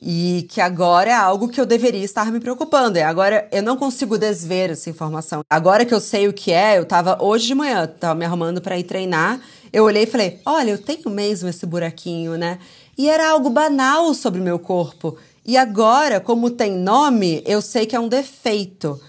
[0.04, 2.98] E que agora é algo que eu deveria estar me preocupando.
[2.98, 5.44] E agora eu não consigo desver essa informação.
[5.48, 8.60] Agora que eu sei o que é, eu tava hoje de manhã, tava me arrumando
[8.60, 9.40] para ir treinar.
[9.72, 12.58] Eu olhei e falei: olha, eu tenho mesmo esse buraquinho, né?
[12.98, 15.16] E era algo banal sobre meu corpo.
[15.46, 19.00] E agora, como tem nome, eu sei que é um defeito.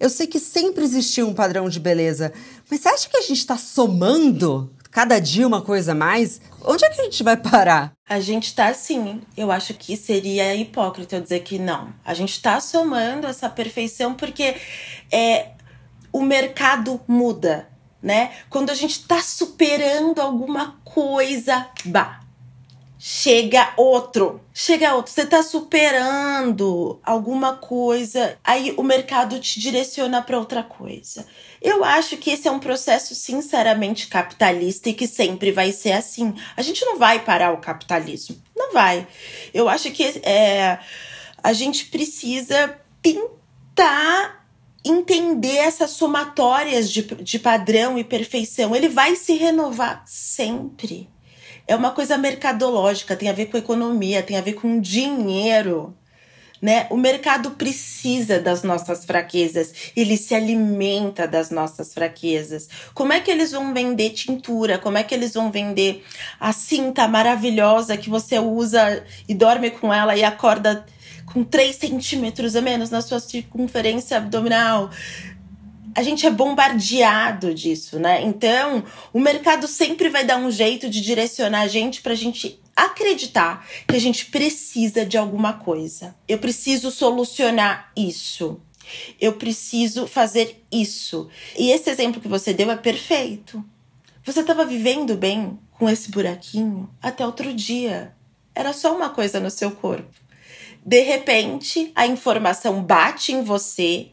[0.00, 2.32] Eu sei que sempre existiu um padrão de beleza.
[2.68, 6.40] Mas você acha que a gente está somando cada dia uma coisa a mais?
[6.62, 7.92] Onde é que a gente vai parar?
[8.08, 9.22] A gente tá sim.
[9.36, 11.92] Eu acho que seria hipócrita eu dizer que não.
[12.04, 14.56] A gente tá somando essa perfeição porque
[15.10, 15.48] é,
[16.12, 17.68] o mercado muda,
[18.02, 18.32] né?
[18.48, 22.19] Quando a gente tá superando alguma coisa, bah,
[23.02, 24.42] chega outro.
[24.52, 25.10] Chega outro.
[25.10, 31.26] Você tá superando alguma coisa, aí o mercado te direciona para outra coisa.
[31.62, 36.34] Eu acho que esse é um processo sinceramente capitalista e que sempre vai ser assim.
[36.54, 38.36] A gente não vai parar o capitalismo.
[38.54, 39.08] Não vai.
[39.54, 40.78] Eu acho que é,
[41.42, 44.44] a gente precisa tentar
[44.84, 48.76] entender essas somatórias de, de padrão e perfeição.
[48.76, 51.08] Ele vai se renovar sempre
[51.70, 55.94] é uma coisa mercadológica, tem a ver com economia, tem a ver com dinheiro.
[56.60, 56.88] Né?
[56.90, 62.68] O mercado precisa das nossas fraquezas, ele se alimenta das nossas fraquezas.
[62.92, 64.78] Como é que eles vão vender tintura?
[64.78, 66.04] Como é que eles vão vender
[66.40, 70.84] a cinta maravilhosa que você usa e dorme com ela e acorda
[71.32, 74.90] com 3 centímetros a menos na sua circunferência abdominal?
[75.94, 78.22] A gente é bombardeado disso, né?
[78.22, 82.60] Então, o mercado sempre vai dar um jeito de direcionar a gente para a gente
[82.76, 86.14] acreditar que a gente precisa de alguma coisa.
[86.28, 88.60] Eu preciso solucionar isso.
[89.20, 91.28] Eu preciso fazer isso.
[91.56, 93.64] E esse exemplo que você deu é perfeito.
[94.24, 98.14] Você estava vivendo bem com esse buraquinho até outro dia.
[98.54, 100.10] Era só uma coisa no seu corpo.
[100.84, 104.10] De repente, a informação bate em você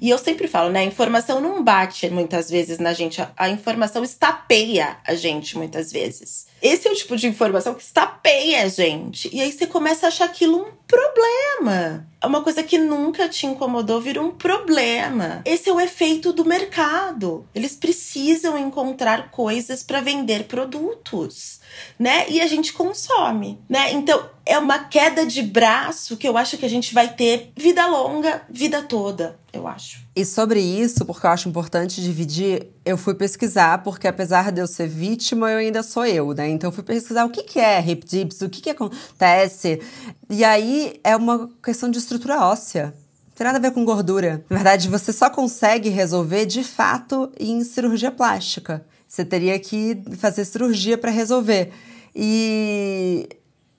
[0.00, 0.80] e eu sempre falo, né?
[0.80, 5.92] A informação não bate muitas vezes na gente, a, a informação estapeia a gente muitas
[5.92, 6.46] vezes.
[6.60, 9.28] Esse é o tipo de informação que estapeia a gente.
[9.32, 12.06] E aí você começa a achar aquilo um problema.
[12.20, 15.42] É uma coisa que nunca te incomodou vira um problema.
[15.44, 17.46] Esse é o efeito do mercado.
[17.54, 21.60] Eles precisam encontrar coisas para vender produtos,
[21.98, 22.28] né?
[22.28, 23.92] E a gente consome, né?
[23.92, 27.86] Então, é uma queda de braço que eu acho que a gente vai ter vida
[27.86, 30.04] longa, vida toda, eu acho.
[30.14, 34.66] E sobre isso, porque eu acho importante dividir, eu fui pesquisar, porque apesar de eu
[34.66, 36.48] ser vítima, eu ainda sou eu, né?
[36.48, 39.80] Então eu fui pesquisar o que, que é hip dips, o que, que acontece.
[40.28, 42.94] E aí é uma questão de estrutura óssea.
[43.28, 44.44] Não tem nada a ver com gordura.
[44.48, 48.86] Na verdade, você só consegue resolver de fato em cirurgia plástica.
[49.14, 51.70] Você teria que fazer cirurgia para resolver.
[52.16, 53.28] E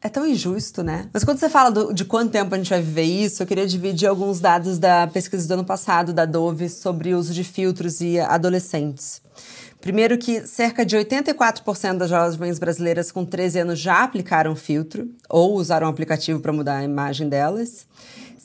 [0.01, 1.09] é tão injusto, né?
[1.11, 3.67] Mas quando você fala do, de quanto tempo a gente vai viver isso, eu queria
[3.67, 7.99] dividir alguns dados da pesquisa do ano passado da Dove sobre o uso de filtros
[7.99, 9.21] e adolescentes.
[9.85, 15.53] Primeiro que cerca de 84% das jovens brasileiras com 13 anos já aplicaram filtro ou
[15.53, 17.85] usaram um aplicativo para mudar a imagem delas.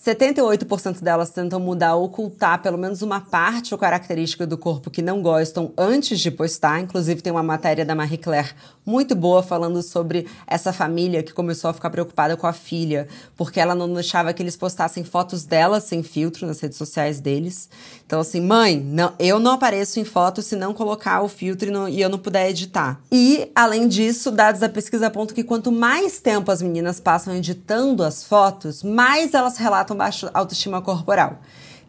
[0.05, 5.03] 78% delas tentam mudar ou ocultar pelo menos uma parte ou característica do corpo que
[5.03, 6.81] não gostam antes de postar.
[6.81, 8.50] Inclusive, tem uma matéria da Marie Claire
[8.85, 13.61] muito boa falando sobre essa família que começou a ficar preocupada com a filha, porque
[13.61, 17.68] ela não deixava que eles postassem fotos dela sem filtro nas redes sociais deles.
[18.07, 21.73] Então, assim, mãe, não, eu não apareço em fotos se não colocar o filtro e,
[21.73, 23.01] não, e eu não puder editar.
[23.11, 28.03] E, além disso, dados da pesquisa apontam que quanto mais tempo as meninas passam editando
[28.03, 31.38] as fotos, mais elas relatam baixa autoestima corporal.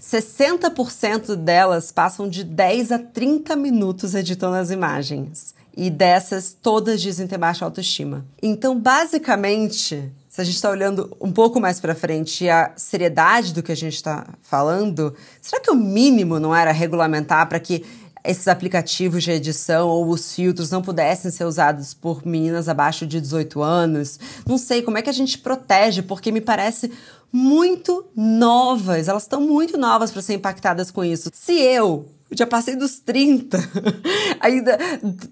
[0.02, 5.54] 60% delas passam de 10 a 30 minutos editando as imagens.
[5.76, 8.26] E dessas, todas dizem ter baixa autoestima.
[8.42, 13.54] Então, basicamente, se a gente está olhando um pouco mais para frente e a seriedade
[13.54, 17.86] do que a gente está falando, será que o mínimo não era regulamentar para que
[18.24, 23.20] esses aplicativos de edição ou os filtros não pudessem ser usados por meninas abaixo de
[23.20, 24.20] 18 anos?
[24.48, 26.92] Não sei como é que a gente protege, porque me parece
[27.32, 31.30] muito novas, elas estão muito novas para ser impactadas com isso.
[31.34, 33.58] Se eu eu já passei dos 30.
[34.40, 34.80] Ainda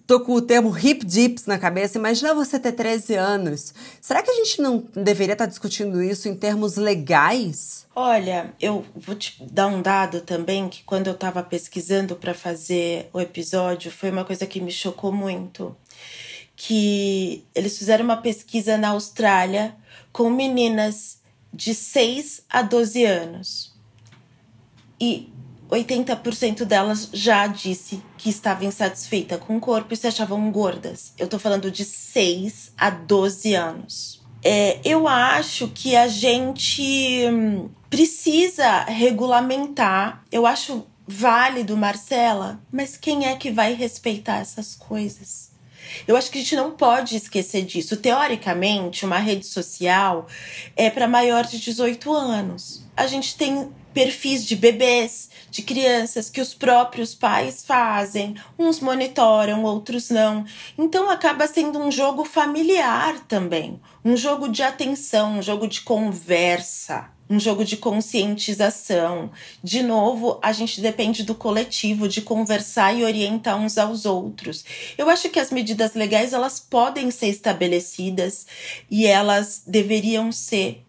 [0.05, 1.97] tô com o termo hip dips na cabeça.
[1.97, 3.73] Imagina você ter 13 anos.
[4.01, 7.85] Será que a gente não deveria estar discutindo isso em termos legais?
[7.95, 13.09] Olha, eu vou te dar um dado também que quando eu estava pesquisando para fazer
[13.13, 15.73] o episódio, foi uma coisa que me chocou muito.
[16.53, 19.73] Que eles fizeram uma pesquisa na Austrália
[20.11, 21.19] com meninas
[21.53, 23.73] de 6 a 12 anos.
[24.99, 25.31] E
[25.69, 31.13] 80% delas já disse que estava insatisfeita com o corpo e se achavam gordas.
[31.17, 34.21] Eu tô falando de 6 a 12 anos.
[34.43, 40.23] É, eu acho que a gente hum, precisa regulamentar.
[40.31, 45.49] Eu acho válido, Marcela, mas quem é que vai respeitar essas coisas?
[46.07, 47.97] Eu acho que a gente não pode esquecer disso.
[47.97, 50.27] Teoricamente, uma rede social
[50.75, 52.83] é para maior de 18 anos.
[52.95, 59.63] A gente tem perfis de bebês, de crianças que os próprios pais fazem, uns monitoram,
[59.63, 60.45] outros não.
[60.77, 67.09] Então acaba sendo um jogo familiar também, um jogo de atenção, um jogo de conversa
[67.29, 69.29] um jogo de conscientização.
[69.63, 74.65] De novo, a gente depende do coletivo, de conversar e orientar uns aos outros.
[74.97, 78.47] Eu acho que as medidas legais elas podem ser estabelecidas
[78.89, 80.83] e elas deveriam ser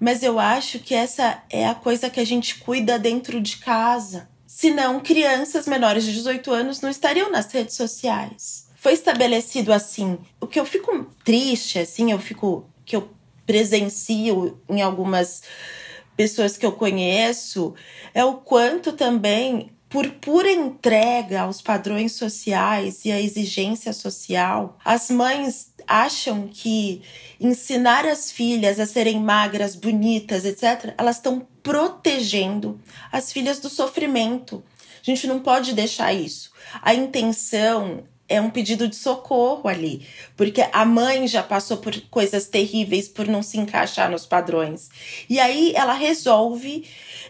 [0.00, 4.28] mas eu acho que essa é a coisa que a gente cuida dentro de casa.
[4.46, 8.66] Senão, crianças menores de 18 anos não estariam nas redes sociais.
[8.76, 10.18] Foi estabelecido assim.
[10.40, 12.68] O que eu fico triste, assim, eu fico.
[12.84, 13.10] que eu
[13.46, 15.42] presencio em algumas
[16.16, 17.74] pessoas que eu conheço,
[18.12, 25.10] é o quanto também por pura entrega aos padrões sociais e à exigência social, as
[25.10, 27.02] mães acham que
[27.40, 32.80] ensinar as filhas a serem magras, bonitas, etc., elas estão protegendo
[33.10, 34.62] as filhas do sofrimento.
[35.00, 36.50] A gente não pode deixar isso.
[36.82, 40.06] A intenção é um pedido de socorro ali,
[40.36, 44.90] porque a mãe já passou por coisas terríveis por não se encaixar nos padrões.
[45.28, 46.84] E aí ela resolve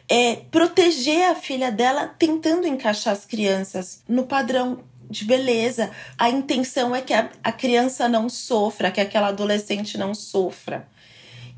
[0.08, 5.90] é, proteger a filha dela, tentando encaixar as crianças no padrão de beleza.
[6.18, 10.88] A intenção é que a, a criança não sofra, que aquela adolescente não sofra.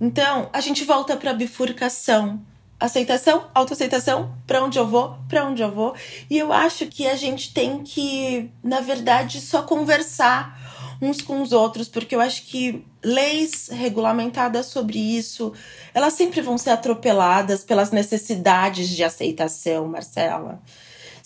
[0.01, 2.41] Então, a gente volta para a bifurcação.
[2.81, 5.97] Aceitação, autoaceitação, para onde eu vou, para onde eu vou.
[6.31, 10.57] E eu acho que a gente tem que, na verdade, só conversar
[11.01, 15.53] uns com os outros, porque eu acho que leis regulamentadas sobre isso,
[15.95, 20.61] elas sempre vão ser atropeladas pelas necessidades de aceitação, Marcela.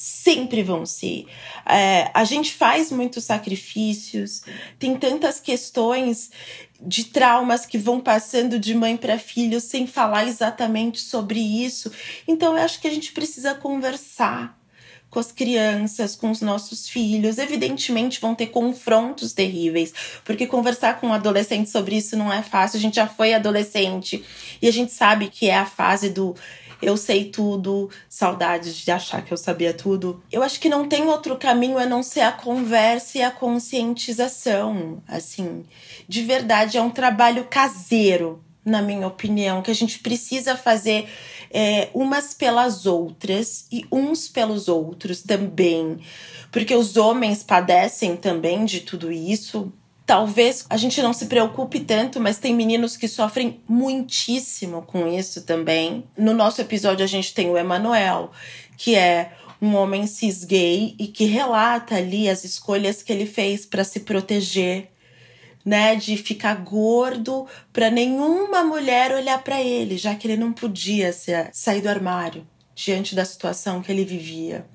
[0.05, 1.27] Sempre vão ser.
[1.65, 4.43] É, a gente faz muitos sacrifícios,
[4.77, 6.29] tem tantas questões
[6.81, 11.93] de traumas que vão passando de mãe para filho sem falar exatamente sobre isso.
[12.27, 14.59] Então, eu acho que a gente precisa conversar
[15.09, 17.39] com as crianças, com os nossos filhos.
[17.39, 19.93] Evidentemente vão ter confrontos terríveis,
[20.25, 22.79] porque conversar com um adolescente sobre isso não é fácil.
[22.79, 24.25] A gente já foi adolescente
[24.61, 26.35] e a gente sabe que é a fase do
[26.83, 30.23] eu sei tudo, saudades de achar que eu sabia tudo.
[30.31, 35.01] Eu acho que não tem outro caminho a não ser a conversa e a conscientização.
[35.07, 35.65] Assim,
[36.09, 41.09] de verdade, é um trabalho caseiro, na minha opinião, que a gente precisa fazer
[41.53, 46.01] é, umas pelas outras e uns pelos outros também.
[46.51, 49.73] Porque os homens padecem também de tudo isso.
[50.13, 55.41] Talvez a gente não se preocupe tanto, mas tem meninos que sofrem muitíssimo com isso
[55.41, 56.05] também.
[56.19, 58.31] No nosso episódio, a gente tem o Emanuel,
[58.77, 63.65] que é um homem cis gay e que relata ali as escolhas que ele fez
[63.65, 64.91] para se proteger
[65.65, 71.11] né, de ficar gordo para nenhuma mulher olhar para ele, já que ele não podia
[71.55, 74.67] sair do armário diante da situação que ele vivia.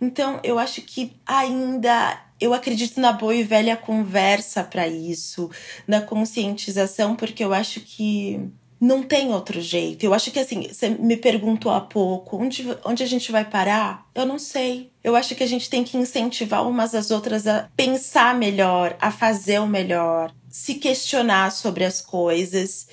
[0.00, 5.50] Então, eu acho que ainda eu acredito na boa e velha conversa para isso,
[5.86, 8.40] na conscientização, porque eu acho que
[8.82, 10.04] não tem outro jeito.
[10.04, 14.04] Eu acho que assim, você me perguntou há pouco, onde, onde a gente vai parar?
[14.12, 14.90] Eu não sei.
[15.04, 19.12] Eu acho que a gente tem que incentivar umas às outras a pensar melhor, a
[19.12, 22.88] fazer o melhor, se questionar sobre as coisas.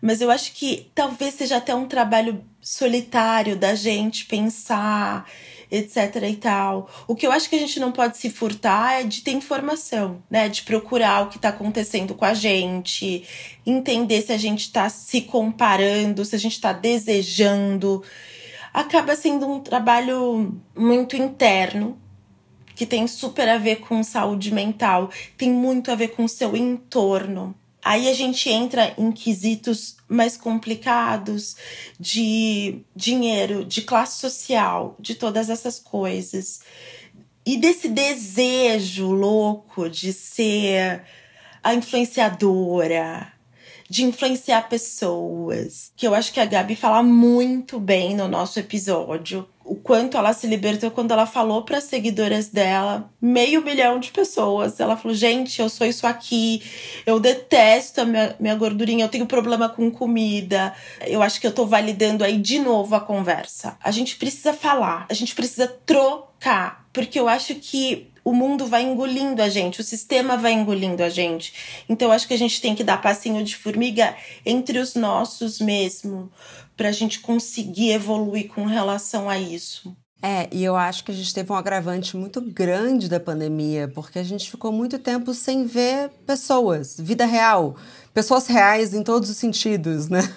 [0.00, 5.26] Mas eu acho que talvez seja até um trabalho solitário da gente pensar
[5.72, 6.90] etc e tal.
[7.08, 10.22] O que eu acho que a gente não pode se furtar é de ter informação,
[10.30, 10.46] né?
[10.46, 13.26] De procurar o que está acontecendo com a gente,
[13.64, 18.04] entender se a gente está se comparando, se a gente está desejando.
[18.74, 21.98] Acaba sendo um trabalho muito interno,
[22.74, 26.54] que tem super a ver com saúde mental, tem muito a ver com o seu
[26.54, 27.54] entorno.
[27.84, 31.56] Aí a gente entra em quesitos mais complicados
[31.98, 36.60] de dinheiro, de classe social, de todas essas coisas.
[37.44, 41.02] E desse desejo louco de ser
[41.60, 43.32] a influenciadora,
[43.90, 49.48] de influenciar pessoas, que eu acho que a Gabi fala muito bem no nosso episódio.
[49.64, 54.10] O quanto ela se libertou quando ela falou para as seguidoras dela, meio milhão de
[54.10, 54.78] pessoas.
[54.80, 56.62] Ela falou: gente, eu sou isso aqui,
[57.06, 60.74] eu detesto a minha, minha gordurinha, eu tenho problema com comida.
[61.06, 63.76] Eu acho que eu tô validando aí de novo a conversa.
[63.82, 68.82] A gente precisa falar, a gente precisa trocar, porque eu acho que o mundo vai
[68.82, 71.52] engolindo a gente, o sistema vai engolindo a gente.
[71.88, 74.14] Então, acho que a gente tem que dar passinho de formiga
[74.46, 76.30] entre os nossos mesmo,
[76.82, 79.96] para a gente conseguir evoluir com relação a isso.
[80.20, 84.18] É, e eu acho que a gente teve um agravante muito grande da pandemia, porque
[84.18, 87.76] a gente ficou muito tempo sem ver pessoas, vida real
[88.14, 90.22] pessoas reais em todos os sentidos, né?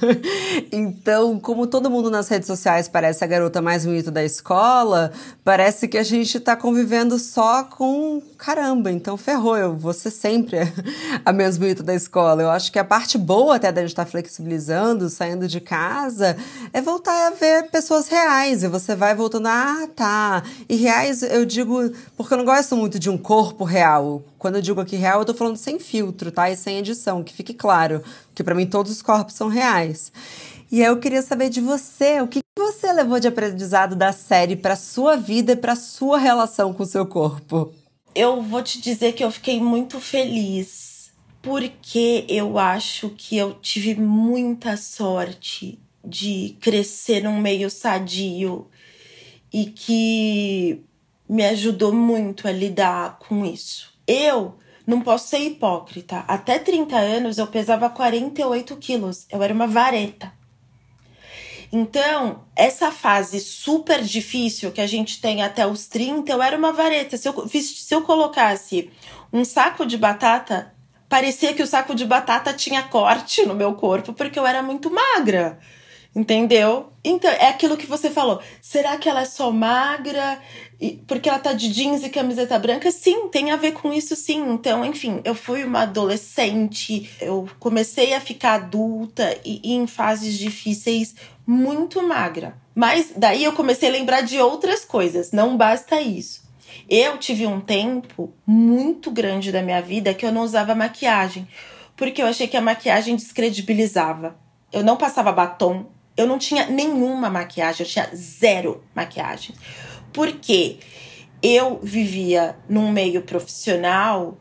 [0.71, 5.11] Então, como todo mundo nas redes sociais parece a garota mais bonita da escola,
[5.43, 10.59] parece que a gente tá convivendo só com caramba, então ferrou, eu vou ser sempre
[11.26, 12.41] a menos bonita da escola.
[12.41, 16.38] Eu acho que a parte boa até da gente estar tá flexibilizando, saindo de casa,
[16.71, 18.63] é voltar a ver pessoas reais.
[18.63, 20.43] E você vai voltando, ah, tá.
[20.69, 24.23] E reais, eu digo, porque eu não gosto muito de um corpo real.
[24.45, 26.51] Quando eu digo aqui real, eu tô falando sem filtro, tá?
[26.51, 28.03] E sem edição, que fique claro,
[28.35, 30.11] que para mim todos os corpos são reais.
[30.71, 34.55] E aí eu queria saber de você, o que você levou de aprendizado da série
[34.55, 37.73] para sua vida e para sua relação com o seu corpo?
[38.13, 43.95] Eu vou te dizer que eu fiquei muito feliz, porque eu acho que eu tive
[43.95, 48.67] muita sorte de crescer num meio sadio
[49.51, 50.83] e que
[51.27, 53.94] me ajudou muito a lidar com isso.
[54.08, 56.24] Eu não posso ser hipócrita.
[56.28, 59.26] Até 30 anos eu pesava 48 quilos.
[59.32, 60.32] Eu era uma vareta.
[61.72, 66.72] Então, essa fase super difícil que a gente tem até os 30, eu era uma
[66.72, 67.18] vareta.
[67.18, 68.89] Se eu, se eu colocasse
[69.34, 70.74] um saco de batata,
[71.10, 74.91] parecia que o saco de batata tinha corte no meu corpo, porque eu era muito
[74.91, 75.60] magra.
[76.16, 76.93] Entendeu?
[77.03, 78.41] Então, é aquilo que você falou.
[78.62, 80.39] Será que ela é só magra
[81.07, 82.91] porque ela tá de jeans e camiseta branca?
[82.91, 84.51] Sim, tem a ver com isso sim.
[84.51, 90.38] Então, enfim, eu fui uma adolescente, eu comecei a ficar adulta e, e em fases
[90.38, 91.15] difíceis
[91.45, 92.55] muito magra.
[92.73, 96.43] Mas daí eu comecei a lembrar de outras coisas, não basta isso.
[96.89, 101.47] Eu tive um tempo muito grande da minha vida que eu não usava maquiagem,
[101.95, 104.36] porque eu achei que a maquiagem descredibilizava.
[104.71, 105.86] Eu não passava batom,
[106.17, 109.55] eu não tinha nenhuma maquiagem, eu tinha zero maquiagem.
[110.16, 110.78] Porque
[111.43, 114.38] eu vivia num meio profissional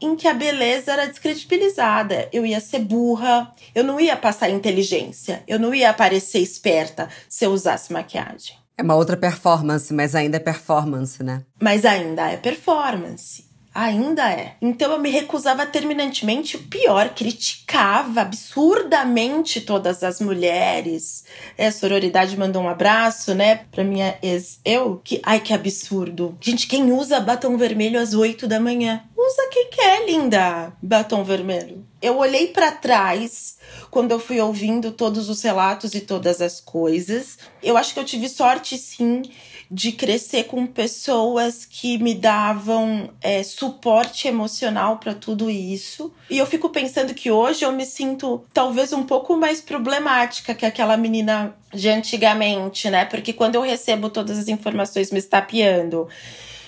[0.00, 2.28] em que a beleza era descredibilizada.
[2.32, 7.44] Eu ia ser burra, eu não ia passar inteligência, eu não ia parecer esperta se
[7.44, 8.56] eu usasse maquiagem.
[8.76, 11.44] É uma outra performance, mas ainda é performance, né?
[11.62, 13.44] Mas ainda é performance.
[13.74, 14.54] Ainda é.
[14.62, 16.56] Então eu me recusava terminantemente.
[16.56, 21.24] O pior, criticava absurdamente todas as mulheres.
[21.58, 25.00] É, a sororidade mandou um abraço, né, pra minha ex-eu.
[25.02, 26.38] Que, ai, que absurdo.
[26.40, 29.02] Gente, quem usa batom vermelho às 8 da manhã?
[29.16, 31.84] Usa quem quer, linda, batom vermelho.
[32.00, 33.56] Eu olhei para trás
[33.90, 37.38] quando eu fui ouvindo todos os relatos e todas as coisas.
[37.60, 39.22] Eu acho que eu tive sorte, sim
[39.70, 46.12] de crescer com pessoas que me davam é, suporte emocional para tudo isso.
[46.28, 50.66] E eu fico pensando que hoje eu me sinto talvez um pouco mais problemática que
[50.66, 53.04] aquela menina de antigamente, né?
[53.04, 56.08] Porque quando eu recebo todas as informações me estapeando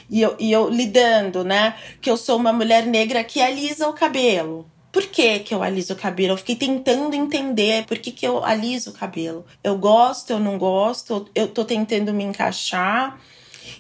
[0.09, 1.77] e eu, e eu lidando, né?
[2.01, 4.67] Que eu sou uma mulher negra que alisa o cabelo.
[4.97, 6.33] Por que, que eu aliso o cabelo?
[6.33, 9.45] Eu fiquei tentando entender por que, que eu aliso o cabelo.
[9.63, 13.21] Eu gosto, eu não gosto, eu tô tentando me encaixar.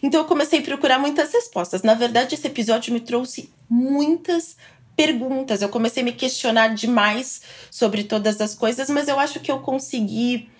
[0.03, 1.81] Então eu comecei a procurar muitas respostas.
[1.81, 4.59] Na verdade, esse episódio me trouxe muitas
[4.95, 5.63] perguntas.
[5.63, 7.41] Eu comecei a me questionar demais
[7.71, 10.51] sobre todas as coisas, mas eu acho que eu consegui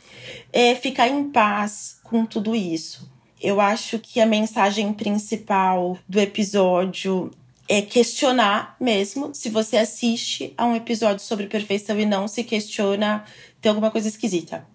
[0.51, 3.07] é, ficar em paz com tudo isso.
[3.39, 7.31] Eu acho que a mensagem principal do episódio
[7.69, 9.35] é questionar mesmo.
[9.35, 13.25] Se você assiste a um episódio sobre perfeição e não se questiona,
[13.61, 14.67] tem alguma coisa esquisita.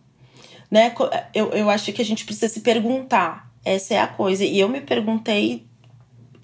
[0.70, 0.94] Né?
[1.34, 3.52] Eu, eu acho que a gente precisa se perguntar.
[3.64, 4.44] Essa é a coisa.
[4.44, 5.66] E eu me perguntei.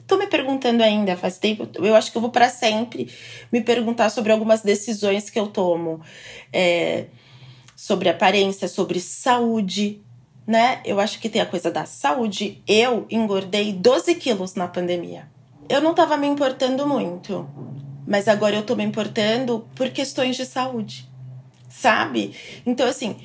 [0.05, 1.67] Tô me perguntando ainda faz tempo.
[1.75, 3.11] Eu acho que eu vou para sempre
[3.51, 6.01] me perguntar sobre algumas decisões que eu tomo.
[6.53, 7.07] É,
[7.75, 10.01] sobre aparência, sobre saúde,
[10.45, 10.81] né?
[10.85, 12.61] Eu acho que tem a coisa da saúde.
[12.67, 15.29] Eu engordei 12 quilos na pandemia.
[15.69, 17.49] Eu não tava me importando muito,
[18.07, 21.09] mas agora eu tô me importando por questões de saúde,
[21.69, 22.33] sabe?
[22.65, 23.17] Então, assim,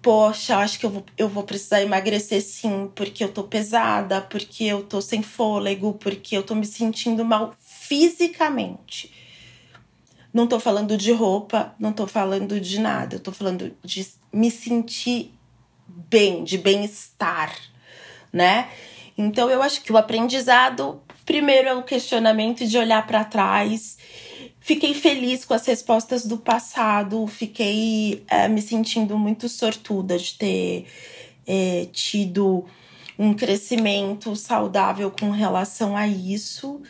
[0.00, 4.22] poxa, eu acho que eu vou, eu vou precisar emagrecer sim, porque eu tô pesada,
[4.22, 9.12] porque eu tô sem fôlego, porque eu tô me sentindo mal fisicamente.
[10.32, 14.50] Não tô falando de roupa, não tô falando de nada, eu tô falando de me
[14.50, 15.34] sentir
[15.86, 17.54] bem, de bem-estar,
[18.32, 18.70] né?
[19.16, 23.98] Então eu acho que o aprendizado primeiro é o questionamento de olhar para trás.
[24.58, 30.86] Fiquei feliz com as respostas do passado, fiquei é, me sentindo muito sortuda de ter
[31.46, 32.64] é, tido
[33.18, 36.80] um crescimento saudável com relação a isso.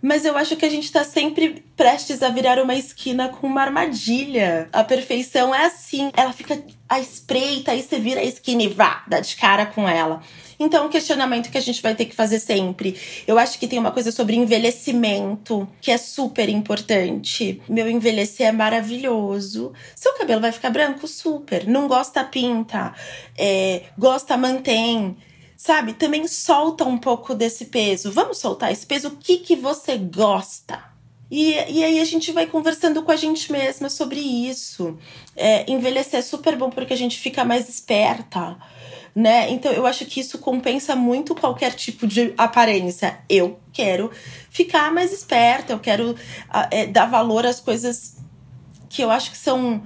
[0.00, 3.62] Mas eu acho que a gente tá sempre prestes a virar uma esquina com uma
[3.62, 4.68] armadilha.
[4.72, 9.02] A perfeição é assim, ela fica à espreita, aí você vira a esquina e vá,
[9.08, 10.22] dá de cara com ela.
[10.58, 12.98] Então, é um questionamento que a gente vai ter que fazer sempre.
[13.26, 17.60] Eu acho que tem uma coisa sobre envelhecimento que é super importante.
[17.68, 19.72] Meu envelhecer é maravilhoso.
[19.94, 21.06] Seu cabelo vai ficar branco?
[21.06, 21.66] Super.
[21.66, 22.94] Não gosta, pinta.
[23.36, 25.16] É, gosta, mantém
[25.56, 25.94] sabe?
[25.94, 28.12] Também solta um pouco desse peso.
[28.12, 29.08] Vamos soltar esse peso.
[29.08, 30.95] O que, que você gosta?
[31.30, 34.96] E, e aí a gente vai conversando com a gente mesma sobre isso.
[35.34, 38.56] É, envelhecer é super bom porque a gente fica mais esperta,
[39.14, 39.50] né?
[39.50, 43.18] Então eu acho que isso compensa muito qualquer tipo de aparência.
[43.28, 44.10] Eu quero
[44.50, 46.14] ficar mais esperta, eu quero
[46.70, 48.16] é, dar valor às coisas
[48.88, 49.82] que eu acho que são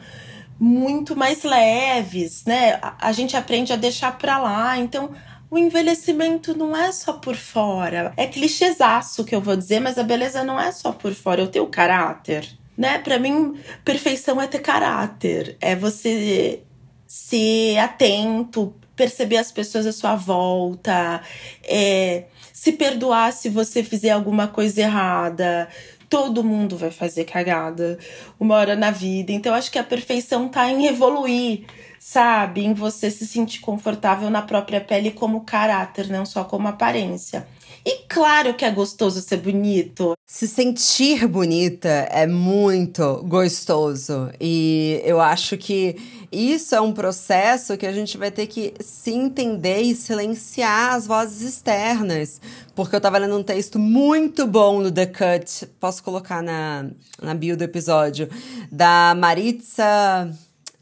[0.58, 2.78] muito mais leves, né?
[2.82, 4.76] A, a gente aprende a deixar pra lá.
[4.76, 5.10] Então
[5.50, 8.12] o envelhecimento não é só por fora.
[8.16, 11.44] É clichêzaço que eu vou dizer, mas a beleza não é só por fora, é
[11.44, 12.48] o teu caráter.
[12.78, 12.98] Né?
[12.98, 15.56] Para mim, perfeição é ter caráter.
[15.60, 16.62] É você
[17.06, 21.20] ser atento, perceber as pessoas à sua volta,
[21.64, 25.68] é, se perdoar se você fizer alguma coisa errada.
[26.08, 27.98] Todo mundo vai fazer cagada
[28.38, 29.32] uma hora na vida.
[29.32, 31.64] Então, acho que a perfeição tá em evoluir
[32.00, 32.64] sabe?
[32.64, 37.46] Em você se sentir confortável na própria pele como caráter, não só como aparência.
[37.84, 40.14] E claro que é gostoso ser bonito.
[40.26, 44.30] Se sentir bonita é muito gostoso.
[44.40, 45.96] E eu acho que
[46.32, 51.06] isso é um processo que a gente vai ter que se entender e silenciar as
[51.06, 52.40] vozes externas.
[52.74, 56.86] Porque eu tava lendo um texto muito bom no The Cut, posso colocar na,
[57.20, 58.28] na bio do episódio,
[58.70, 60.30] da Maritza.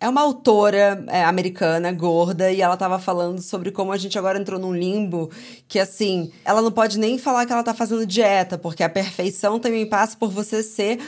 [0.01, 4.38] É uma autora é, americana, gorda, e ela tava falando sobre como a gente agora
[4.38, 5.28] entrou num limbo
[5.66, 9.59] que, assim, ela não pode nem falar que ela tá fazendo dieta, porque a perfeição
[9.59, 11.01] também passa por você ser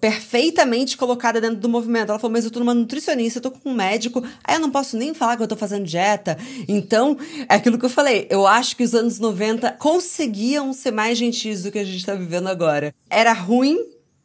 [0.00, 2.10] perfeitamente colocada dentro do movimento.
[2.10, 4.70] Ela falou, mas eu tô numa nutricionista, eu tô com um médico, aí eu não
[4.70, 6.38] posso nem falar que eu tô fazendo dieta.
[6.68, 7.18] Então,
[7.48, 11.64] é aquilo que eu falei, eu acho que os anos 90 conseguiam ser mais gentis
[11.64, 12.94] do que a gente tá vivendo agora.
[13.10, 13.78] Era ruim,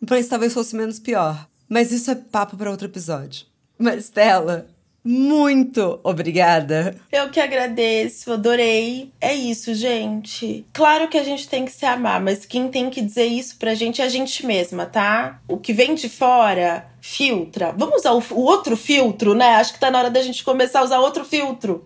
[0.08, 1.48] mas talvez fosse menos pior.
[1.68, 3.53] Mas isso é papo para outro episódio.
[3.84, 4.68] Maristela,
[5.04, 6.96] muito obrigada.
[7.12, 9.12] Eu que agradeço, adorei.
[9.20, 10.66] É isso, gente.
[10.72, 13.76] Claro que a gente tem que se amar, mas quem tem que dizer isso pra
[13.76, 15.42] gente é a gente mesma, tá?
[15.46, 17.74] O que vem de fora, filtra.
[17.78, 19.56] Vamos usar o, outro filtro, né?
[19.56, 21.86] Acho que tá na hora da gente começar a usar outro filtro,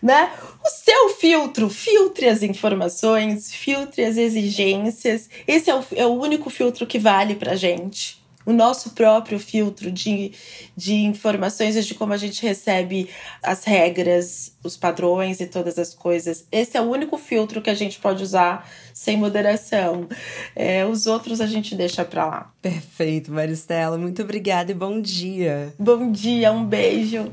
[0.00, 0.30] né?
[0.64, 5.28] O seu filtro, filtre as informações, filtre as exigências.
[5.48, 9.90] Esse é o, é o único filtro que vale pra gente o nosso próprio filtro
[9.90, 10.32] de,
[10.76, 13.10] de informações e de como a gente recebe
[13.42, 16.46] as regras, os padrões e todas as coisas.
[16.50, 20.08] Esse é o único filtro que a gente pode usar sem moderação.
[20.54, 22.52] É, os outros a gente deixa pra lá.
[22.62, 23.98] Perfeito, Maristela.
[23.98, 25.74] Muito obrigada e bom dia.
[25.78, 27.32] Bom dia, um beijo.